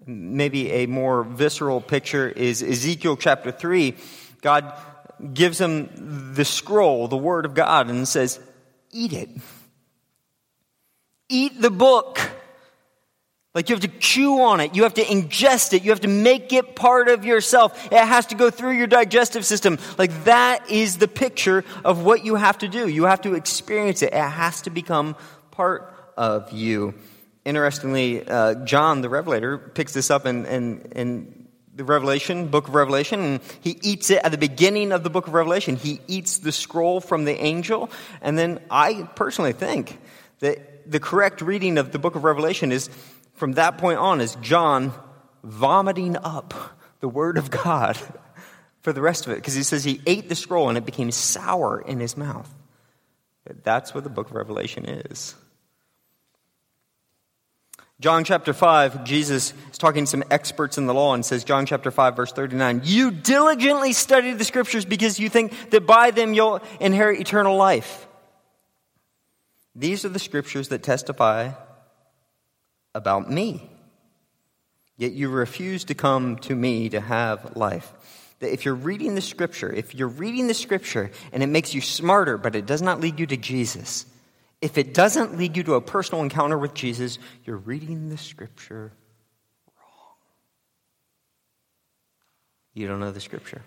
maybe 0.05 0.71
a 0.71 0.85
more 0.85 1.23
visceral 1.23 1.81
picture 1.81 2.27
is 2.27 2.61
Ezekiel 2.61 3.17
chapter 3.17 3.51
3. 3.51 3.95
God 4.41 4.73
gives 5.33 5.59
him 5.59 6.33
the 6.33 6.45
scroll, 6.45 7.07
the 7.07 7.17
word 7.17 7.45
of 7.45 7.53
God, 7.53 7.89
and 7.89 8.07
says, 8.07 8.39
Eat 8.91 9.13
it. 9.13 9.29
Eat 11.29 11.61
the 11.61 11.71
book. 11.71 12.19
Like 13.53 13.69
you 13.69 13.75
have 13.75 13.81
to 13.83 13.99
chew 13.99 14.41
on 14.41 14.59
it. 14.59 14.75
You 14.75 14.83
have 14.83 14.95
to 14.95 15.03
ingest 15.03 15.73
it. 15.73 15.83
You 15.83 15.91
have 15.91 16.01
to 16.01 16.09
make 16.09 16.51
it 16.51 16.75
part 16.75 17.07
of 17.07 17.23
yourself. 17.23 17.85
It 17.85 17.97
has 17.97 18.27
to 18.27 18.35
go 18.35 18.49
through 18.49 18.73
your 18.73 18.87
digestive 18.87 19.45
system. 19.45 19.79
Like 19.97 20.25
that 20.25 20.69
is 20.69 20.97
the 20.97 21.07
picture 21.07 21.63
of 21.85 22.03
what 22.03 22.25
you 22.25 22.35
have 22.35 22.57
to 22.59 22.67
do. 22.67 22.87
You 22.89 23.05
have 23.05 23.21
to 23.21 23.33
experience 23.33 24.01
it. 24.01 24.13
It 24.13 24.19
has 24.19 24.61
to 24.63 24.69
become 24.69 25.15
part 25.51 25.93
of 26.17 26.51
you. 26.51 26.95
Interestingly, 27.45 28.27
uh, 28.27 28.55
John 28.65 29.01
the 29.01 29.09
Revelator 29.09 29.57
picks 29.59 29.93
this 29.93 30.09
up 30.09 30.25
in, 30.25 30.45
in, 30.45 30.81
in 30.95 31.47
the 31.75 31.83
Revelation, 31.83 32.47
book 32.47 32.67
of 32.67 32.73
Revelation, 32.73 33.19
and 33.19 33.39
he 33.61 33.77
eats 33.83 34.09
it 34.09 34.21
at 34.23 34.31
the 34.31 34.37
beginning 34.37 34.91
of 34.91 35.03
the 35.03 35.11
book 35.11 35.27
of 35.27 35.33
Revelation. 35.33 35.75
He 35.75 36.01
eats 36.07 36.39
the 36.39 36.51
scroll 36.51 37.01
from 37.01 37.25
the 37.25 37.33
angel, 37.33 37.91
and 38.21 38.37
then 38.37 38.59
I 38.71 39.03
personally 39.15 39.53
think 39.53 39.99
that 40.39 40.89
the 40.89 40.99
correct 40.99 41.41
reading 41.41 41.77
of 41.77 41.91
the 41.91 41.99
book 41.99 42.15
of 42.15 42.23
Revelation 42.23 42.71
is 42.71 42.89
from 43.33 43.53
that 43.53 43.77
point 43.77 43.99
on 43.99 44.21
is 44.21 44.35
John 44.37 44.93
vomiting 45.43 46.17
up 46.17 46.53
the 47.01 47.09
word 47.09 47.37
of 47.37 47.51
God 47.51 47.97
for 48.81 48.93
the 48.93 49.01
rest 49.01 49.27
of 49.27 49.33
it, 49.33 49.35
because 49.35 49.53
he 49.53 49.63
says 49.63 49.83
he 49.83 50.01
ate 50.07 50.29
the 50.29 50.35
scroll 50.35 50.69
and 50.69 50.77
it 50.77 50.85
became 50.85 51.11
sour 51.11 51.79
in 51.81 51.99
his 51.99 52.17
mouth. 52.17 52.51
That's 53.63 53.93
what 53.93 54.03
the 54.03 54.09
book 54.09 54.29
of 54.29 54.35
Revelation 54.35 54.85
is. 54.85 55.35
John 58.01 58.25
chapter 58.25 58.51
5, 58.51 59.05
Jesus 59.05 59.53
is 59.71 59.77
talking 59.77 60.03
to 60.03 60.09
some 60.09 60.23
experts 60.29 60.77
in 60.77 60.85
the 60.85 60.93
law 60.93 61.13
and 61.13 61.25
says, 61.25 61.45
John 61.45 61.65
chapter 61.65 61.91
5, 61.91 62.15
verse 62.15 62.31
39, 62.33 62.81
You 62.83 63.09
diligently 63.09 63.93
study 63.93 64.33
the 64.33 64.43
scriptures 64.43 64.83
because 64.83 65.17
you 65.17 65.29
think 65.29 65.69
that 65.69 65.85
by 65.87 66.11
them 66.11 66.33
you'll 66.33 66.61
inherit 66.81 67.21
eternal 67.21 67.55
life. 67.55 68.07
These 69.75 70.03
are 70.03 70.09
the 70.09 70.19
scriptures 70.19 70.69
that 70.69 70.83
testify 70.83 71.51
about 72.93 73.31
me. 73.31 73.69
Yet 74.97 75.13
you 75.13 75.29
refuse 75.29 75.85
to 75.85 75.95
come 75.95 76.37
to 76.39 76.55
me 76.55 76.89
to 76.89 76.99
have 76.99 77.55
life. 77.55 77.91
That 78.39 78.51
if 78.53 78.65
you're 78.65 78.75
reading 78.75 79.15
the 79.15 79.21
scripture, 79.21 79.71
if 79.71 79.95
you're 79.95 80.07
reading 80.07 80.47
the 80.47 80.53
scripture 80.53 81.11
and 81.31 81.41
it 81.43 81.47
makes 81.47 81.73
you 81.73 81.81
smarter, 81.81 82.37
but 82.37 82.55
it 82.55 82.65
does 82.65 82.81
not 82.81 82.99
lead 82.99 83.19
you 83.19 83.25
to 83.27 83.37
Jesus, 83.37 84.05
if 84.65 84.79
it 84.79 84.95
doesn't 84.95 85.37
lead 85.37 85.55
you 85.55 85.61
to 85.61 85.75
a 85.75 85.81
personal 85.81 86.23
encounter 86.23 86.57
with 86.57 86.73
Jesus, 86.73 87.19
you're 87.43 87.55
reading 87.55 88.09
the 88.09 88.17
scripture 88.17 88.91
wrong. 89.77 90.15
You 92.73 92.87
don't 92.87 92.99
know 92.99 93.11
the 93.11 93.21
scripture. 93.21 93.61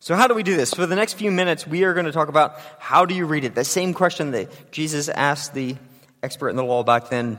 So, 0.00 0.14
how 0.16 0.26
do 0.26 0.34
we 0.34 0.42
do 0.42 0.54
this? 0.54 0.74
For 0.74 0.84
the 0.84 0.96
next 0.96 1.14
few 1.14 1.30
minutes, 1.30 1.66
we 1.66 1.84
are 1.84 1.94
going 1.94 2.04
to 2.04 2.12
talk 2.12 2.28
about 2.28 2.60
how 2.78 3.06
do 3.06 3.14
you 3.14 3.24
read 3.24 3.44
it? 3.44 3.54
The 3.54 3.64
same 3.64 3.94
question 3.94 4.32
that 4.32 4.70
Jesus 4.70 5.08
asked 5.08 5.54
the 5.54 5.76
expert 6.22 6.50
in 6.50 6.56
the 6.56 6.62
law 6.62 6.82
back 6.82 7.08
then 7.08 7.38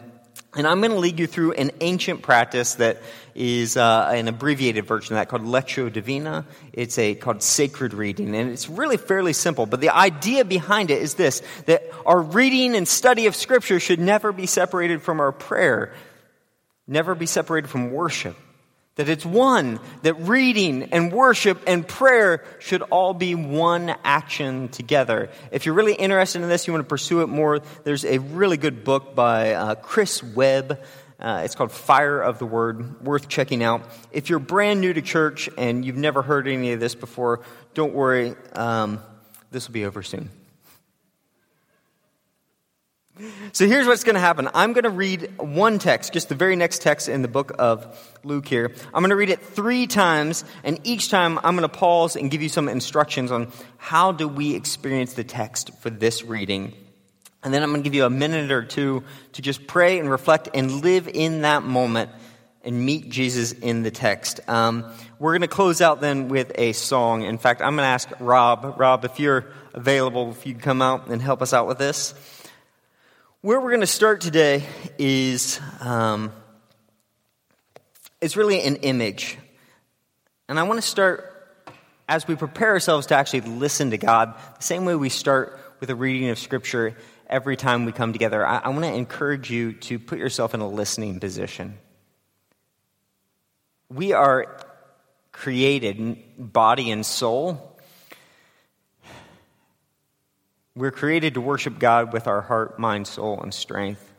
and 0.55 0.65
I'm 0.65 0.79
going 0.79 0.91
to 0.91 0.97
lead 0.97 1.19
you 1.19 1.27
through 1.27 1.53
an 1.53 1.71
ancient 1.79 2.23
practice 2.23 2.75
that 2.75 3.01
is 3.35 3.77
uh, 3.77 4.11
an 4.11 4.27
abbreviated 4.27 4.85
version 4.85 5.15
of 5.15 5.19
that 5.19 5.29
called 5.29 5.43
Lectio 5.43 5.93
Divina. 5.93 6.45
It's 6.73 6.97
a 6.97 7.13
called 7.13 7.43
sacred 7.43 7.93
reading, 7.93 8.35
and 8.35 8.49
it's 8.49 8.67
really 8.67 8.97
fairly 8.97 9.33
simple. 9.33 9.67
But 9.67 9.79
the 9.79 9.89
idea 9.89 10.43
behind 10.45 10.89
it 10.89 11.01
is 11.01 11.13
this: 11.13 11.43
that 11.67 11.83
our 12.05 12.19
reading 12.19 12.75
and 12.75 12.87
study 12.87 13.27
of 13.27 13.35
Scripture 13.35 13.79
should 13.79 13.99
never 13.99 14.31
be 14.31 14.47
separated 14.47 15.03
from 15.03 15.19
our 15.19 15.31
prayer, 15.31 15.93
never 16.87 17.13
be 17.13 17.27
separated 17.27 17.69
from 17.69 17.91
worship. 17.91 18.35
That 18.99 19.07
it's 19.07 19.25
one, 19.25 19.79
that 20.01 20.15
reading 20.15 20.89
and 20.91 21.09
worship 21.09 21.61
and 21.65 21.87
prayer 21.87 22.43
should 22.59 22.81
all 22.81 23.13
be 23.13 23.33
one 23.33 23.95
action 24.03 24.67
together. 24.67 25.29
If 25.53 25.65
you're 25.65 25.73
really 25.73 25.93
interested 25.93 26.41
in 26.41 26.49
this, 26.49 26.67
you 26.67 26.73
want 26.73 26.83
to 26.83 26.89
pursue 26.89 27.21
it 27.21 27.27
more, 27.27 27.61
there's 27.85 28.03
a 28.03 28.17
really 28.17 28.57
good 28.57 28.83
book 28.83 29.15
by 29.15 29.53
uh, 29.53 29.75
Chris 29.75 30.21
Webb. 30.21 30.81
Uh, 31.17 31.43
it's 31.45 31.55
called 31.55 31.71
Fire 31.71 32.19
of 32.19 32.39
the 32.39 32.45
Word, 32.45 33.01
worth 33.01 33.29
checking 33.29 33.63
out. 33.63 33.89
If 34.11 34.29
you're 34.29 34.37
brand 34.37 34.81
new 34.81 34.91
to 34.91 35.01
church 35.01 35.49
and 35.57 35.85
you've 35.85 35.95
never 35.95 36.21
heard 36.21 36.49
any 36.49 36.73
of 36.73 36.81
this 36.81 36.93
before, 36.93 37.39
don't 37.73 37.93
worry, 37.93 38.35
um, 38.51 38.99
this 39.49 39.69
will 39.69 39.73
be 39.75 39.85
over 39.85 40.03
soon. 40.03 40.29
So 43.51 43.67
here's 43.67 43.87
what's 43.87 44.03
going 44.03 44.15
to 44.15 44.21
happen. 44.21 44.49
I'm 44.53 44.73
going 44.73 44.83
to 44.83 44.89
read 44.89 45.37
one 45.37 45.79
text, 45.79 46.13
just 46.13 46.29
the 46.29 46.35
very 46.35 46.55
next 46.55 46.81
text 46.81 47.09
in 47.09 47.21
the 47.21 47.27
book 47.27 47.51
of 47.59 48.17
Luke 48.23 48.47
here. 48.47 48.73
I'm 48.93 49.01
going 49.01 49.09
to 49.09 49.15
read 49.15 49.29
it 49.29 49.41
three 49.41 49.87
times, 49.87 50.45
and 50.63 50.79
each 50.83 51.09
time 51.09 51.37
I'm 51.39 51.55
going 51.55 51.69
to 51.69 51.77
pause 51.77 52.15
and 52.15 52.31
give 52.31 52.41
you 52.41 52.49
some 52.49 52.69
instructions 52.69 53.31
on 53.31 53.51
how 53.77 54.11
do 54.11 54.27
we 54.27 54.55
experience 54.55 55.13
the 55.13 55.23
text 55.23 55.71
for 55.79 55.89
this 55.89 56.23
reading. 56.23 56.73
And 57.43 57.53
then 57.53 57.63
I'm 57.63 57.69
going 57.69 57.81
to 57.81 57.87
give 57.87 57.95
you 57.95 58.05
a 58.05 58.09
minute 58.09 58.51
or 58.51 58.63
two 58.63 59.03
to 59.33 59.41
just 59.41 59.67
pray 59.67 59.99
and 59.99 60.09
reflect 60.09 60.49
and 60.53 60.81
live 60.81 61.07
in 61.07 61.41
that 61.41 61.63
moment 61.63 62.11
and 62.63 62.85
meet 62.85 63.09
Jesus 63.09 63.53
in 63.53 63.83
the 63.83 63.91
text. 63.91 64.41
Um, 64.49 64.85
we're 65.17 65.31
going 65.31 65.41
to 65.41 65.47
close 65.47 65.81
out 65.81 66.01
then 66.01 66.27
with 66.27 66.51
a 66.55 66.73
song. 66.73 67.23
In 67.23 67.37
fact, 67.37 67.61
I'm 67.61 67.75
going 67.75 67.85
to 67.85 67.89
ask 67.89 68.09
Rob. 68.19 68.75
Rob, 68.77 69.05
if 69.05 69.19
you're 69.19 69.45
available, 69.73 70.31
if 70.31 70.45
you 70.45 70.53
would 70.53 70.63
come 70.63 70.81
out 70.81 71.07
and 71.07 71.21
help 71.21 71.41
us 71.41 71.53
out 71.53 71.67
with 71.67 71.77
this. 71.77 72.13
Where 73.41 73.61
we're 73.61 73.69
going 73.69 73.79
to 73.79 73.87
start 73.87 74.19
today 74.19 74.65
is 74.97 75.61
um, 75.79 76.33
it's 78.19 78.35
really 78.35 78.61
an 78.61 78.75
image, 78.75 79.37
and 80.49 80.59
I 80.59 80.63
want 80.63 80.77
to 80.81 80.85
start 80.85 81.63
as 82.09 82.27
we 82.27 82.35
prepare 82.35 82.71
ourselves 82.71 83.07
to 83.07 83.15
actually 83.15 83.39
listen 83.39 83.91
to 83.91 83.97
God, 83.97 84.35
the 84.57 84.61
same 84.61 84.83
way 84.83 84.93
we 84.93 85.07
start 85.07 85.57
with 85.79 85.89
a 85.89 85.95
reading 85.95 86.27
of 86.27 86.37
Scripture 86.37 86.97
every 87.27 87.55
time 87.55 87.85
we 87.85 87.93
come 87.93 88.11
together. 88.11 88.45
I, 88.45 88.57
I 88.57 88.69
want 88.69 88.83
to 88.83 88.93
encourage 88.93 89.49
you 89.49 89.71
to 89.71 89.99
put 89.99 90.19
yourself 90.19 90.53
in 90.53 90.59
a 90.59 90.67
listening 90.67 91.21
position. 91.21 91.77
We 93.87 94.11
are 94.11 94.59
created, 95.31 96.17
body 96.37 96.91
and 96.91 97.05
soul. 97.05 97.68
We're 100.79 100.91
created 100.91 101.33
to 101.33 101.41
worship 101.41 101.77
God 101.77 102.13
with 102.13 102.25
our 102.25 102.39
heart, 102.39 102.79
mind, 102.79 103.05
soul, 103.05 103.41
and 103.41 103.53
strength. 103.53 104.13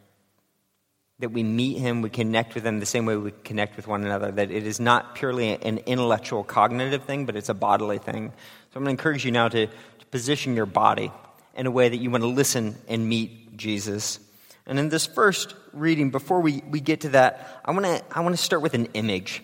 That 1.21 1.31
we 1.31 1.43
meet 1.43 1.79
Him, 1.79 2.03
we 2.03 2.11
connect 2.11 2.55
with 2.55 2.67
Him 2.67 2.81
the 2.81 2.85
same 2.85 3.07
way 3.07 3.17
we 3.17 3.31
connect 3.31 3.77
with 3.77 3.87
one 3.87 4.05
another. 4.05 4.31
That 4.31 4.51
it 4.51 4.67
is 4.67 4.79
not 4.79 5.15
purely 5.15 5.55
an 5.55 5.79
intellectual, 5.79 6.45
cognitive 6.45 7.05
thing, 7.05 7.25
but 7.25 7.35
it's 7.35 7.49
a 7.49 7.55
bodily 7.55 7.97
thing. 7.97 8.29
So 8.29 8.77
I'm 8.77 8.85
going 8.85 8.95
to 8.95 9.01
encourage 9.01 9.25
you 9.25 9.33
now 9.33 9.49
to, 9.49 9.69
to 9.69 10.07
position 10.11 10.55
your 10.55 10.67
body 10.67 11.11
in 11.57 11.65
a 11.65 11.71
way 11.71 11.89
that 11.89 11.97
you 11.97 12.11
want 12.11 12.25
to 12.25 12.29
listen 12.29 12.77
and 12.89 13.09
meet 13.09 13.57
Jesus. 13.57 14.21
And 14.67 14.79
in 14.79 14.91
this 14.91 15.07
first 15.07 15.55
reading, 15.73 16.11
before 16.11 16.43
we, 16.43 16.63
we 16.69 16.81
get 16.81 17.01
to 17.01 17.09
that, 17.11 17.63
I 17.65 17.71
want 17.71 17.87
to 17.87 18.05
I 18.11 18.21
want 18.21 18.37
to 18.37 18.43
start 18.43 18.61
with 18.61 18.75
an 18.75 18.85
image. 18.93 19.43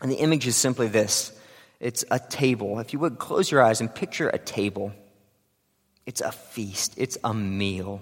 And 0.00 0.08
the 0.08 0.18
image 0.18 0.46
is 0.46 0.54
simply 0.54 0.86
this 0.86 1.36
it's 1.80 2.04
a 2.08 2.20
table. 2.20 2.78
If 2.78 2.92
you 2.92 3.00
would 3.00 3.18
close 3.18 3.50
your 3.50 3.64
eyes 3.64 3.80
and 3.80 3.92
picture 3.92 4.28
a 4.28 4.38
table, 4.38 4.92
it's 6.06 6.20
a 6.20 6.30
feast, 6.30 6.94
it's 6.96 7.18
a 7.24 7.34
meal. 7.34 8.00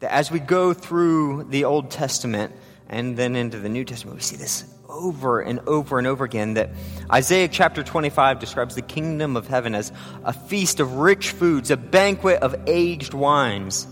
That 0.00 0.12
as 0.12 0.30
we 0.30 0.40
go 0.40 0.74
through 0.74 1.44
the 1.44 1.64
Old 1.64 1.90
Testament 1.90 2.52
and 2.88 3.16
then 3.16 3.36
into 3.36 3.58
the 3.58 3.68
New 3.68 3.84
Testament, 3.84 4.16
we 4.16 4.22
see 4.22 4.36
this 4.36 4.64
over 4.88 5.40
and 5.40 5.60
over 5.60 5.98
and 5.98 6.06
over 6.06 6.24
again 6.24 6.54
that 6.54 6.70
Isaiah 7.10 7.48
chapter 7.48 7.82
25 7.82 8.38
describes 8.40 8.74
the 8.74 8.82
kingdom 8.82 9.36
of 9.36 9.46
heaven 9.46 9.74
as 9.74 9.92
a 10.24 10.32
feast 10.32 10.80
of 10.80 10.96
rich 10.96 11.30
foods, 11.30 11.70
a 11.70 11.76
banquet 11.76 12.42
of 12.42 12.54
aged 12.66 13.14
wines. 13.14 13.86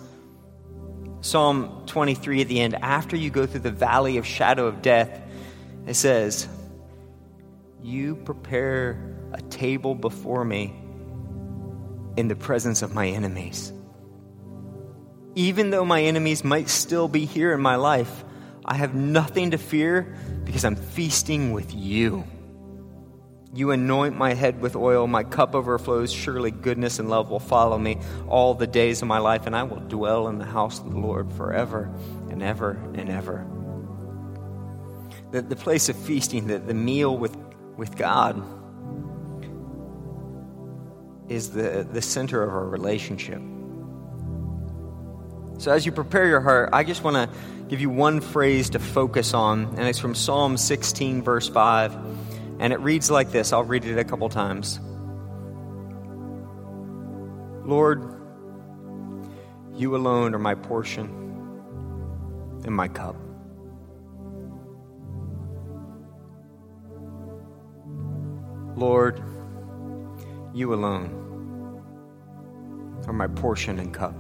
Psalm 1.21 1.85
23 1.87 2.41
at 2.41 2.49
the 2.49 2.61
end, 2.61 2.75
after 2.83 3.17
you 3.17 3.31
go 3.31 3.47
through 3.47 3.61
the 3.61 3.71
valley 3.71 4.17
of 4.17 4.27
shadow 4.27 4.67
of 4.67 4.83
death, 4.83 5.21
it 5.87 5.95
says, 5.95 6.49
you 7.81 8.17
prepare 8.17 9.17
a 9.33 9.41
table 9.43 9.95
before 9.95 10.45
me 10.45 10.82
in 12.17 12.29
the 12.29 12.37
presence 12.37 12.83
of 12.83 12.95
my 12.95 13.09
enemies. 13.09 13.73
Even 15.35 15.71
though 15.71 15.85
my 15.85 16.03
enemies 16.03 16.45
might 16.45 16.69
still 16.69 17.09
be 17.09 17.25
here 17.25 17.53
in 17.53 17.61
my 17.61 17.77
life, 17.77 18.25
I 18.65 18.75
have 18.75 18.95
nothing 18.95 19.53
to 19.53 19.59
fear 19.59 20.15
because 20.45 20.65
I'm 20.65 20.77
feasting 20.77 21.53
with 21.53 21.75
you. 21.75 22.25
You 23.55 23.71
anoint 23.71 24.17
my 24.17 24.35
head 24.35 24.61
with 24.61 24.77
oil, 24.77 25.07
my 25.07 25.25
cup 25.25 25.55
overflows. 25.55 26.13
Surely 26.13 26.51
goodness 26.51 26.99
and 26.99 27.11
love 27.11 27.31
will 27.31 27.41
follow 27.41 27.77
me 27.77 27.99
all 28.29 28.55
the 28.55 28.67
days 28.67 29.03
of 29.03 29.09
my 29.09 29.19
life, 29.19 29.47
and 29.47 29.55
I 29.55 29.65
will 29.65 29.81
dwell 29.81 30.29
in 30.29 30.39
the 30.39 30.47
house 30.47 30.79
of 30.81 30.91
the 30.91 30.99
Lord 30.99 31.33
forever 31.33 31.91
and 32.31 32.43
ever 32.43 32.83
and 32.95 33.11
ever. 33.11 33.47
The, 35.33 35.43
the 35.43 35.57
place 35.57 35.89
of 35.89 35.97
feasting, 35.97 36.47
the, 36.47 36.59
the 36.59 36.75
meal 36.75 37.17
with 37.17 37.37
with 37.77 37.97
God 37.97 38.43
is 41.33 41.51
the, 41.51 41.87
the 41.91 42.03
center 42.03 42.43
of 42.43 42.51
our 42.51 42.67
relationship. 42.67 43.41
So, 45.59 45.73
as 45.73 45.87
you 45.87 45.93
prepare 45.93 46.27
your 46.27 46.41
heart, 46.41 46.71
I 46.73 46.85
just 46.85 47.05
want 47.05 47.17
to 47.17 47.29
give 47.69 47.81
you 47.81 47.89
one 47.89 48.21
phrase 48.21 48.71
to 48.71 48.79
focus 48.79 49.33
on, 49.33 49.67
and 49.77 49.81
it's 49.81 49.99
from 49.99 50.15
Psalm 50.15 50.57
16, 50.57 51.23
verse 51.23 51.49
5. 51.49 51.97
And 52.59 52.73
it 52.73 52.81
reads 52.81 53.11
like 53.11 53.31
this 53.31 53.53
I'll 53.53 53.65
read 53.65 53.85
it 53.85 53.99
a 53.99 54.05
couple 54.05 54.29
times. 54.29 54.79
Lord, 57.65 58.03
you 59.75 59.97
alone 59.97 60.35
are 60.35 60.39
my 60.39 60.55
portion 60.55 61.09
and 62.65 62.75
my 62.75 62.89
cup. 62.89 63.17
Lord, 68.77 69.23
you 70.55 70.75
alone 70.75 71.22
are 73.07 73.13
my 73.13 73.27
portion 73.27 73.79
and 73.79 73.93
cup. 73.93 74.15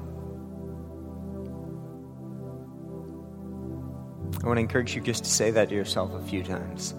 I 4.42 4.47
want 4.47 4.57
to 4.57 4.61
encourage 4.61 4.95
you 4.95 5.01
just 5.01 5.25
to 5.25 5.31
say 5.31 5.51
that 5.53 5.68
to 5.68 5.75
yourself 5.75 6.12
a 6.12 6.23
few 6.23 6.42
times. 6.42 6.95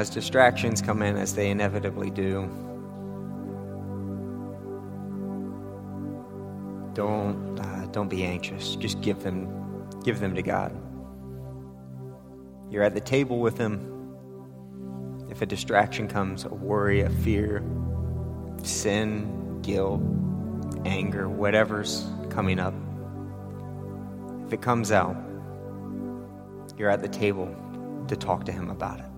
as 0.00 0.08
distractions 0.08 0.80
come 0.80 1.02
in, 1.02 1.16
as 1.16 1.34
they 1.34 1.50
inevitably 1.50 2.10
do, 2.10 2.48
don't 6.94 7.58
uh, 7.58 7.86
don't 7.86 8.08
be 8.08 8.24
anxious. 8.24 8.76
Just 8.76 9.00
give 9.00 9.22
them 9.22 9.88
give 10.04 10.20
them 10.20 10.34
to 10.34 10.42
God. 10.42 10.72
You're 12.70 12.82
at 12.82 12.94
the 12.94 13.00
table 13.00 13.40
with 13.40 13.58
Him. 13.58 13.86
If 15.30 15.42
a 15.42 15.46
distraction 15.46 16.08
comes, 16.08 16.44
a 16.44 16.48
worry, 16.48 17.02
a 17.02 17.10
fear, 17.10 17.62
sin, 18.62 19.60
guilt, 19.62 20.02
anger, 20.84 21.28
whatever's 21.28 22.06
coming 22.30 22.58
up, 22.58 22.74
if 24.46 24.52
it 24.52 24.62
comes 24.62 24.90
out, 24.90 25.16
you're 26.76 26.90
at 26.90 27.02
the 27.02 27.08
table 27.08 27.54
to 28.08 28.16
talk 28.16 28.44
to 28.44 28.52
Him 28.52 28.70
about 28.70 29.00
it. 29.00 29.09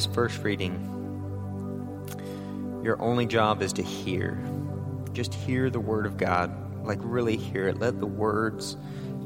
This 0.00 0.14
first 0.14 0.42
reading, 0.42 0.72
your 2.82 2.98
only 3.02 3.26
job 3.26 3.60
is 3.60 3.74
to 3.74 3.82
hear. 3.82 4.42
Just 5.12 5.34
hear 5.34 5.68
the 5.68 5.78
Word 5.78 6.06
of 6.06 6.16
God. 6.16 6.86
Like, 6.86 6.98
really 7.02 7.36
hear 7.36 7.68
it. 7.68 7.78
Let 7.78 7.98
the 7.98 8.06
words 8.06 8.78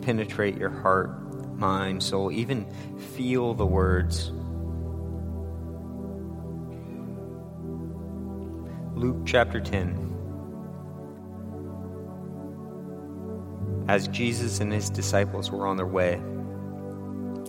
penetrate 0.02 0.56
your 0.56 0.70
heart, 0.70 1.56
mind, 1.56 2.02
soul. 2.02 2.32
Even 2.32 2.66
feel 3.14 3.54
the 3.54 3.64
words. 3.64 4.32
Luke 8.96 9.22
chapter 9.24 9.60
10. 9.60 10.00
As 13.86 14.08
Jesus 14.08 14.58
and 14.58 14.72
his 14.72 14.90
disciples 14.90 15.52
were 15.52 15.68
on 15.68 15.76
their 15.76 15.86
way, 15.86 16.20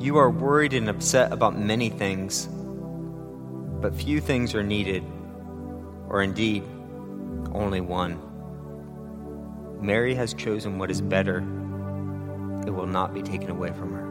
You 0.00 0.16
are 0.16 0.28
worried 0.28 0.72
and 0.72 0.88
upset 0.88 1.32
about 1.32 1.56
many 1.56 1.88
things, 1.88 2.48
but 3.80 3.94
few 3.94 4.20
things 4.20 4.52
are 4.54 4.62
needed, 4.62 5.04
or 6.08 6.22
indeed, 6.22 6.64
only 7.52 7.80
one. 7.80 8.18
Mary 9.80 10.14
has 10.14 10.34
chosen 10.34 10.78
what 10.78 10.90
is 10.90 11.00
better, 11.00 11.38
it 12.66 12.70
will 12.70 12.86
not 12.86 13.14
be 13.14 13.22
taken 13.22 13.50
away 13.50 13.70
from 13.72 13.92
her. 13.92 14.03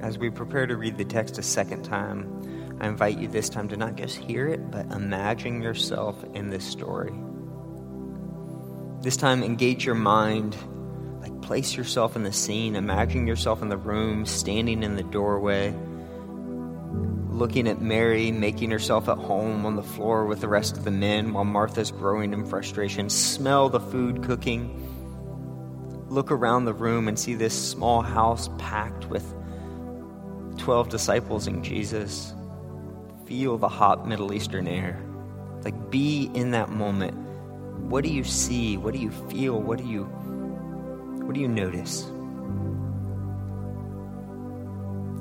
As 0.00 0.18
we 0.18 0.30
prepare 0.30 0.66
to 0.66 0.76
read 0.76 0.98
the 0.98 1.04
text 1.04 1.38
a 1.38 1.42
second 1.42 1.82
time, 1.82 2.76
I 2.80 2.86
invite 2.86 3.18
you 3.18 3.28
this 3.28 3.48
time 3.48 3.68
to 3.68 3.76
not 3.76 3.96
just 3.96 4.16
hear 4.16 4.46
it, 4.46 4.70
but 4.70 4.86
imagine 4.92 5.62
yourself 5.62 6.22
in 6.34 6.50
this 6.50 6.64
story. 6.64 7.14
This 9.00 9.16
time, 9.16 9.42
engage 9.42 9.86
your 9.86 9.94
mind. 9.94 10.56
Like, 11.20 11.40
place 11.40 11.76
yourself 11.76 12.14
in 12.16 12.24
the 12.24 12.32
scene. 12.32 12.76
Imagine 12.76 13.26
yourself 13.26 13.62
in 13.62 13.70
the 13.70 13.76
room, 13.76 14.26
standing 14.26 14.82
in 14.82 14.96
the 14.96 15.02
doorway, 15.02 15.74
looking 17.30 17.66
at 17.66 17.80
Mary, 17.80 18.30
making 18.30 18.70
herself 18.70 19.08
at 19.08 19.16
home 19.16 19.64
on 19.64 19.76
the 19.76 19.82
floor 19.82 20.26
with 20.26 20.40
the 20.40 20.48
rest 20.48 20.76
of 20.76 20.84
the 20.84 20.90
men 20.90 21.32
while 21.32 21.44
Martha's 21.44 21.90
growing 21.90 22.34
in 22.34 22.44
frustration. 22.44 23.08
Smell 23.08 23.70
the 23.70 23.80
food 23.80 24.22
cooking. 24.22 24.82
Look 26.08 26.30
around 26.30 26.66
the 26.66 26.74
room 26.74 27.08
and 27.08 27.18
see 27.18 27.34
this 27.34 27.54
small 27.54 28.02
house 28.02 28.50
packed 28.58 29.06
with 29.06 29.34
12 30.66 30.88
disciples 30.88 31.46
in 31.46 31.62
Jesus. 31.62 32.34
Feel 33.24 33.56
the 33.56 33.68
hot 33.68 34.08
Middle 34.08 34.32
Eastern 34.32 34.66
air. 34.66 35.00
Like, 35.62 35.92
be 35.92 36.28
in 36.34 36.50
that 36.50 36.70
moment. 36.70 37.16
What 37.88 38.02
do 38.02 38.10
you 38.10 38.24
see? 38.24 38.76
What 38.76 38.92
do 38.92 38.98
you 38.98 39.12
feel? 39.12 39.62
What 39.62 39.78
do 39.78 39.84
you, 39.86 40.06
what 41.22 41.36
do 41.36 41.40
you 41.40 41.46
notice? 41.46 42.02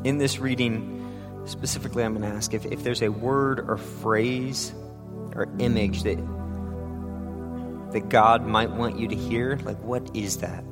In 0.04 0.18
this 0.18 0.40
reading, 0.40 1.44
specifically, 1.46 2.04
I'm 2.04 2.18
going 2.18 2.28
to 2.28 2.36
ask 2.36 2.56
if, 2.56 2.66
if 2.66 2.84
there's 2.84 3.04
a 3.04 3.10
word 3.10 3.60
or 3.70 3.78
phrase 3.78 4.74
or 5.36 5.48
image 5.60 6.02
that, 6.06 6.18
that 7.92 8.10
God 8.10 8.48
might 8.48 8.72
want 8.72 8.98
you 8.98 9.08
to 9.10 9.16
hear, 9.16 9.60
like, 9.64 9.78
what 9.84 10.10
is 10.16 10.38
that? 10.38 10.64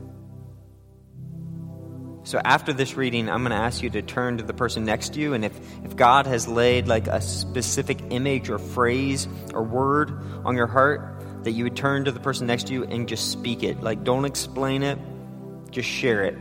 So 2.26 2.40
after 2.44 2.72
this 2.72 2.96
reading, 2.96 3.30
I'm 3.30 3.44
going 3.44 3.52
to 3.52 3.58
ask 3.58 3.84
you 3.84 3.90
to 3.92 4.02
turn 4.02 4.38
to 4.38 4.44
the 4.44 4.54
person 4.54 4.86
next 4.86 5.14
to 5.14 5.20
you, 5.20 5.34
and 5.34 5.44
if, 5.44 5.60
if 5.84 5.96
God 5.96 6.26
has 6.26 6.48
laid 6.48 6.88
like 6.88 7.08
a 7.08 7.20
specific 7.20 8.00
image 8.12 8.50
or 8.50 8.60
phrase 8.60 9.28
or 9.54 9.62
word 9.62 10.12
on 10.46 10.56
your 10.56 10.68
heart, 10.68 11.22
that 11.44 11.52
you 11.52 11.66
would 11.66 11.76
turn 11.76 12.06
to 12.06 12.12
the 12.14 12.22
person 12.22 12.48
next 12.48 12.68
to 12.68 12.74
you 12.74 12.86
and 12.86 13.10
just 13.10 13.30
speak 13.30 13.64
it. 13.64 13.82
Like, 13.82 14.06
don't 14.06 14.24
explain 14.24 14.84
it, 14.84 14.98
just 15.70 15.90
share 15.90 16.24
it. 16.24 16.38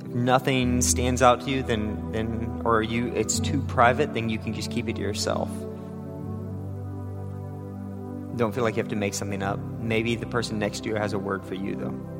If 0.00 0.08
nothing 0.08 0.82
stands 0.82 1.22
out 1.22 1.40
to 1.42 1.50
you, 1.50 1.62
then, 1.62 2.12
then 2.12 2.60
or 2.66 2.82
you 2.82 3.08
it's 3.14 3.40
too 3.40 3.62
private, 3.62 4.12
then 4.12 4.28
you 4.28 4.38
can 4.38 4.52
just 4.52 4.70
keep 4.70 4.90
it 4.90 4.96
to 4.96 5.00
yourself. 5.00 5.48
Don't 8.36 8.54
feel 8.54 8.64
like 8.64 8.76
you 8.76 8.82
have 8.82 8.90
to 8.90 8.96
make 8.96 9.14
something 9.14 9.42
up. 9.42 9.58
Maybe 9.80 10.16
the 10.16 10.26
person 10.26 10.58
next 10.58 10.80
to 10.80 10.90
you 10.90 10.96
has 10.96 11.14
a 11.14 11.18
word 11.18 11.44
for 11.44 11.54
you, 11.54 11.76
though. 11.76 12.19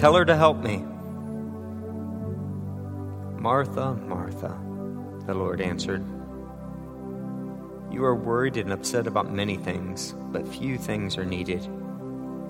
Tell 0.00 0.14
her 0.14 0.24
to 0.24 0.34
help 0.34 0.56
me. 0.64 0.78
Martha, 3.38 3.92
Martha, 3.92 4.58
the 5.26 5.34
Lord 5.34 5.60
answered. 5.60 6.02
You 7.92 8.06
are 8.06 8.14
worried 8.14 8.56
and 8.56 8.72
upset 8.72 9.06
about 9.06 9.30
many 9.30 9.58
things, 9.58 10.14
but 10.32 10.48
few 10.48 10.78
things 10.78 11.18
are 11.18 11.26
needed, 11.26 11.66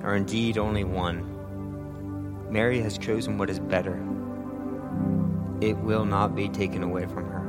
or 0.04 0.14
indeed 0.14 0.58
only 0.58 0.84
one. 0.84 1.26
Mary 2.48 2.80
has 2.82 2.96
chosen 2.96 3.36
what 3.36 3.50
is 3.50 3.58
better. 3.58 3.96
It 5.60 5.76
will 5.78 6.04
not 6.04 6.36
be 6.36 6.48
taken 6.48 6.84
away 6.84 7.06
from 7.06 7.24
her. 7.24 7.39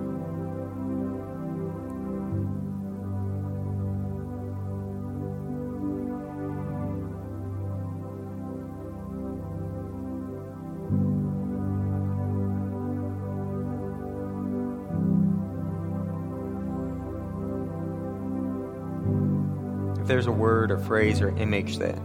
There's 20.12 20.28
a 20.28 20.32
word 20.32 20.72
or 20.72 20.78
phrase 20.78 21.22
or 21.22 21.30
image 21.38 21.78
that, 21.78 21.96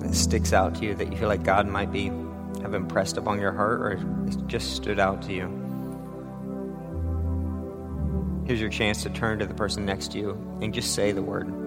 that 0.00 0.14
sticks 0.14 0.54
out 0.54 0.74
to 0.76 0.86
you 0.86 0.94
that 0.94 1.12
you 1.12 1.18
feel 1.18 1.28
like 1.28 1.42
God 1.42 1.68
might 1.68 1.92
be 1.92 2.06
have 2.62 2.72
impressed 2.72 3.18
upon 3.18 3.38
your 3.38 3.52
heart 3.52 3.80
or 3.82 3.90
it 4.26 4.46
just 4.46 4.74
stood 4.74 4.98
out 4.98 5.20
to 5.20 5.34
you. 5.34 5.60
Here's 8.46 8.58
your 8.58 8.70
chance 8.70 9.02
to 9.02 9.10
turn 9.10 9.38
to 9.40 9.46
the 9.46 9.52
person 9.52 9.84
next 9.84 10.12
to 10.12 10.18
you 10.18 10.30
and 10.62 10.72
just 10.72 10.94
say 10.94 11.12
the 11.12 11.22
word. 11.22 11.63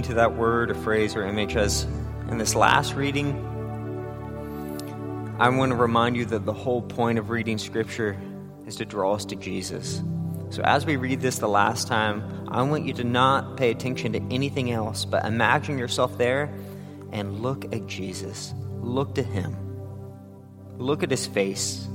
Clinging 0.00 0.08
to 0.08 0.14
that 0.14 0.36
word 0.36 0.70
or 0.70 0.74
phrase 0.74 1.14
or 1.14 1.24
image 1.24 1.56
as 1.56 1.84
in 2.28 2.38
this 2.38 2.54
last 2.54 2.94
reading, 2.94 3.34
I 5.38 5.48
want 5.48 5.70
to 5.70 5.76
remind 5.76 6.16
you 6.16 6.24
that 6.26 6.44
the 6.44 6.52
whole 6.52 6.82
point 6.82 7.18
of 7.18 7.30
reading 7.30 7.58
Scripture 7.58 8.16
is 8.66 8.76
to 8.76 8.84
draw 8.84 9.14
us 9.14 9.24
to 9.26 9.36
Jesus. 9.36 10.02
So, 10.50 10.62
as 10.62 10.84
we 10.86 10.96
read 10.96 11.20
this 11.20 11.38
the 11.38 11.48
last 11.48 11.86
time, 11.86 12.48
I 12.48 12.62
want 12.62 12.84
you 12.84 12.92
to 12.94 13.04
not 13.04 13.56
pay 13.56 13.70
attention 13.70 14.12
to 14.12 14.20
anything 14.30 14.70
else, 14.70 15.04
but 15.04 15.24
imagine 15.24 15.78
yourself 15.78 16.16
there 16.18 16.52
and 17.12 17.40
look 17.40 17.72
at 17.72 17.86
Jesus. 17.86 18.54
Look 18.80 19.14
to 19.14 19.22
Him. 19.22 19.56
Look 20.78 21.02
at 21.02 21.10
His 21.10 21.26
face. 21.26 21.86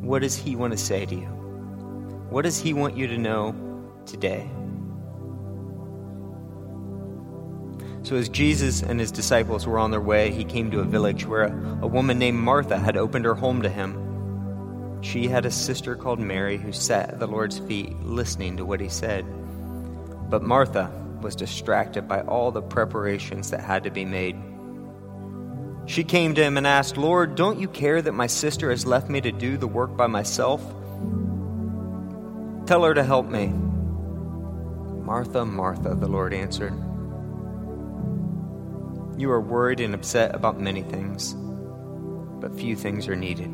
What 0.00 0.22
does 0.22 0.36
He 0.36 0.56
want 0.56 0.72
to 0.72 0.78
say 0.78 1.06
to 1.06 1.14
you? 1.14 1.26
What 2.30 2.42
does 2.42 2.58
He 2.58 2.72
want 2.72 2.96
you 2.96 3.06
to 3.08 3.18
know 3.18 3.54
today? 4.06 4.48
So, 8.04 8.16
as 8.16 8.28
Jesus 8.28 8.82
and 8.82 9.00
his 9.00 9.10
disciples 9.10 9.66
were 9.66 9.78
on 9.78 9.90
their 9.90 10.00
way, 10.00 10.30
he 10.30 10.44
came 10.44 10.70
to 10.72 10.80
a 10.80 10.84
village 10.84 11.24
where 11.24 11.44
a, 11.44 11.78
a, 11.80 11.86
woman 11.86 12.18
named 12.18 12.38
Martha 12.38 12.78
had 12.78 12.98
opened 12.98 13.24
her 13.24 13.34
home 13.34 13.62
to 13.62 13.70
him. 13.70 15.00
She 15.00 15.26
had 15.26 15.46
a 15.46 15.50
sister 15.50 15.96
called 15.96 16.20
Mary 16.20 16.58
who 16.58 16.70
sat 16.70 17.08
at 17.08 17.18
the 17.18 17.26
Lord's 17.26 17.58
feet 17.60 17.98
listening 18.00 18.58
to 18.58 18.64
what 18.66 18.80
he 18.80 18.90
said. 18.90 19.24
But 20.28 20.42
Martha 20.42 20.90
was 21.22 21.34
distracted 21.34 22.06
by 22.06 22.20
all 22.20 22.50
the 22.50 22.60
preparations 22.60 23.50
that 23.52 23.60
had 23.60 23.84
to 23.84 23.90
be 23.90 24.04
made. 24.04 24.36
She 25.86 26.04
came 26.04 26.34
to 26.34 26.42
him 26.42 26.58
and 26.58 26.66
asked, 26.66 26.98
Lord, 26.98 27.34
don't 27.36 27.58
you 27.58 27.68
care 27.68 28.02
that 28.02 28.12
my 28.12 28.26
sister 28.26 28.68
has 28.68 28.84
left 28.84 29.08
me 29.08 29.22
to 29.22 29.32
do 29.32 29.56
the 29.56 29.66
work 29.66 29.96
by 29.96 30.08
myself? 30.08 30.60
Tell 32.66 32.84
her 32.84 32.92
to 32.92 33.02
help 33.02 33.26
me. 33.26 33.46
Martha, 35.06 35.46
Martha, 35.46 35.94
the 35.94 36.08
Lord 36.08 36.34
answered. 36.34 36.83
You 39.16 39.30
are 39.30 39.40
worried 39.40 39.78
and 39.78 39.94
upset 39.94 40.34
about 40.34 40.60
many 40.60 40.82
things, 40.82 41.34
but 42.40 42.58
few 42.58 42.74
things 42.74 43.06
are 43.06 43.14
needed, 43.14 43.48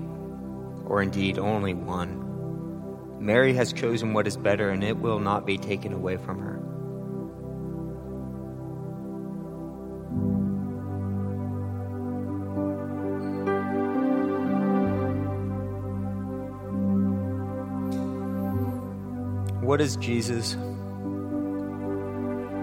or 0.86 1.02
indeed 1.02 1.38
only 1.38 1.74
one. 1.74 3.20
Mary 3.20 3.52
has 3.52 3.70
chosen 3.74 4.14
what 4.14 4.26
is 4.26 4.38
better, 4.38 4.70
and 4.70 4.82
it 4.82 4.96
will 4.96 5.20
not 5.20 5.44
be 5.44 5.58
taken 5.58 5.92
away 5.92 6.16
from 6.16 6.40
her. 6.40 6.56
What 19.60 19.82
is 19.82 19.96
Jesus 19.96 20.56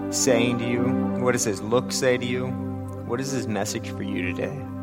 saying 0.09 0.57
to 0.57 0.67
you? 0.67 0.81
What 1.23 1.33
does 1.33 1.43
his 1.43 1.61
look 1.61 1.91
say 1.91 2.17
to 2.17 2.25
you? 2.25 2.66
What 3.07 3.21
is 3.21 3.31
his 3.31 3.47
message 3.47 3.91
for 3.91 4.03
you 4.03 4.21
today? 4.21 4.76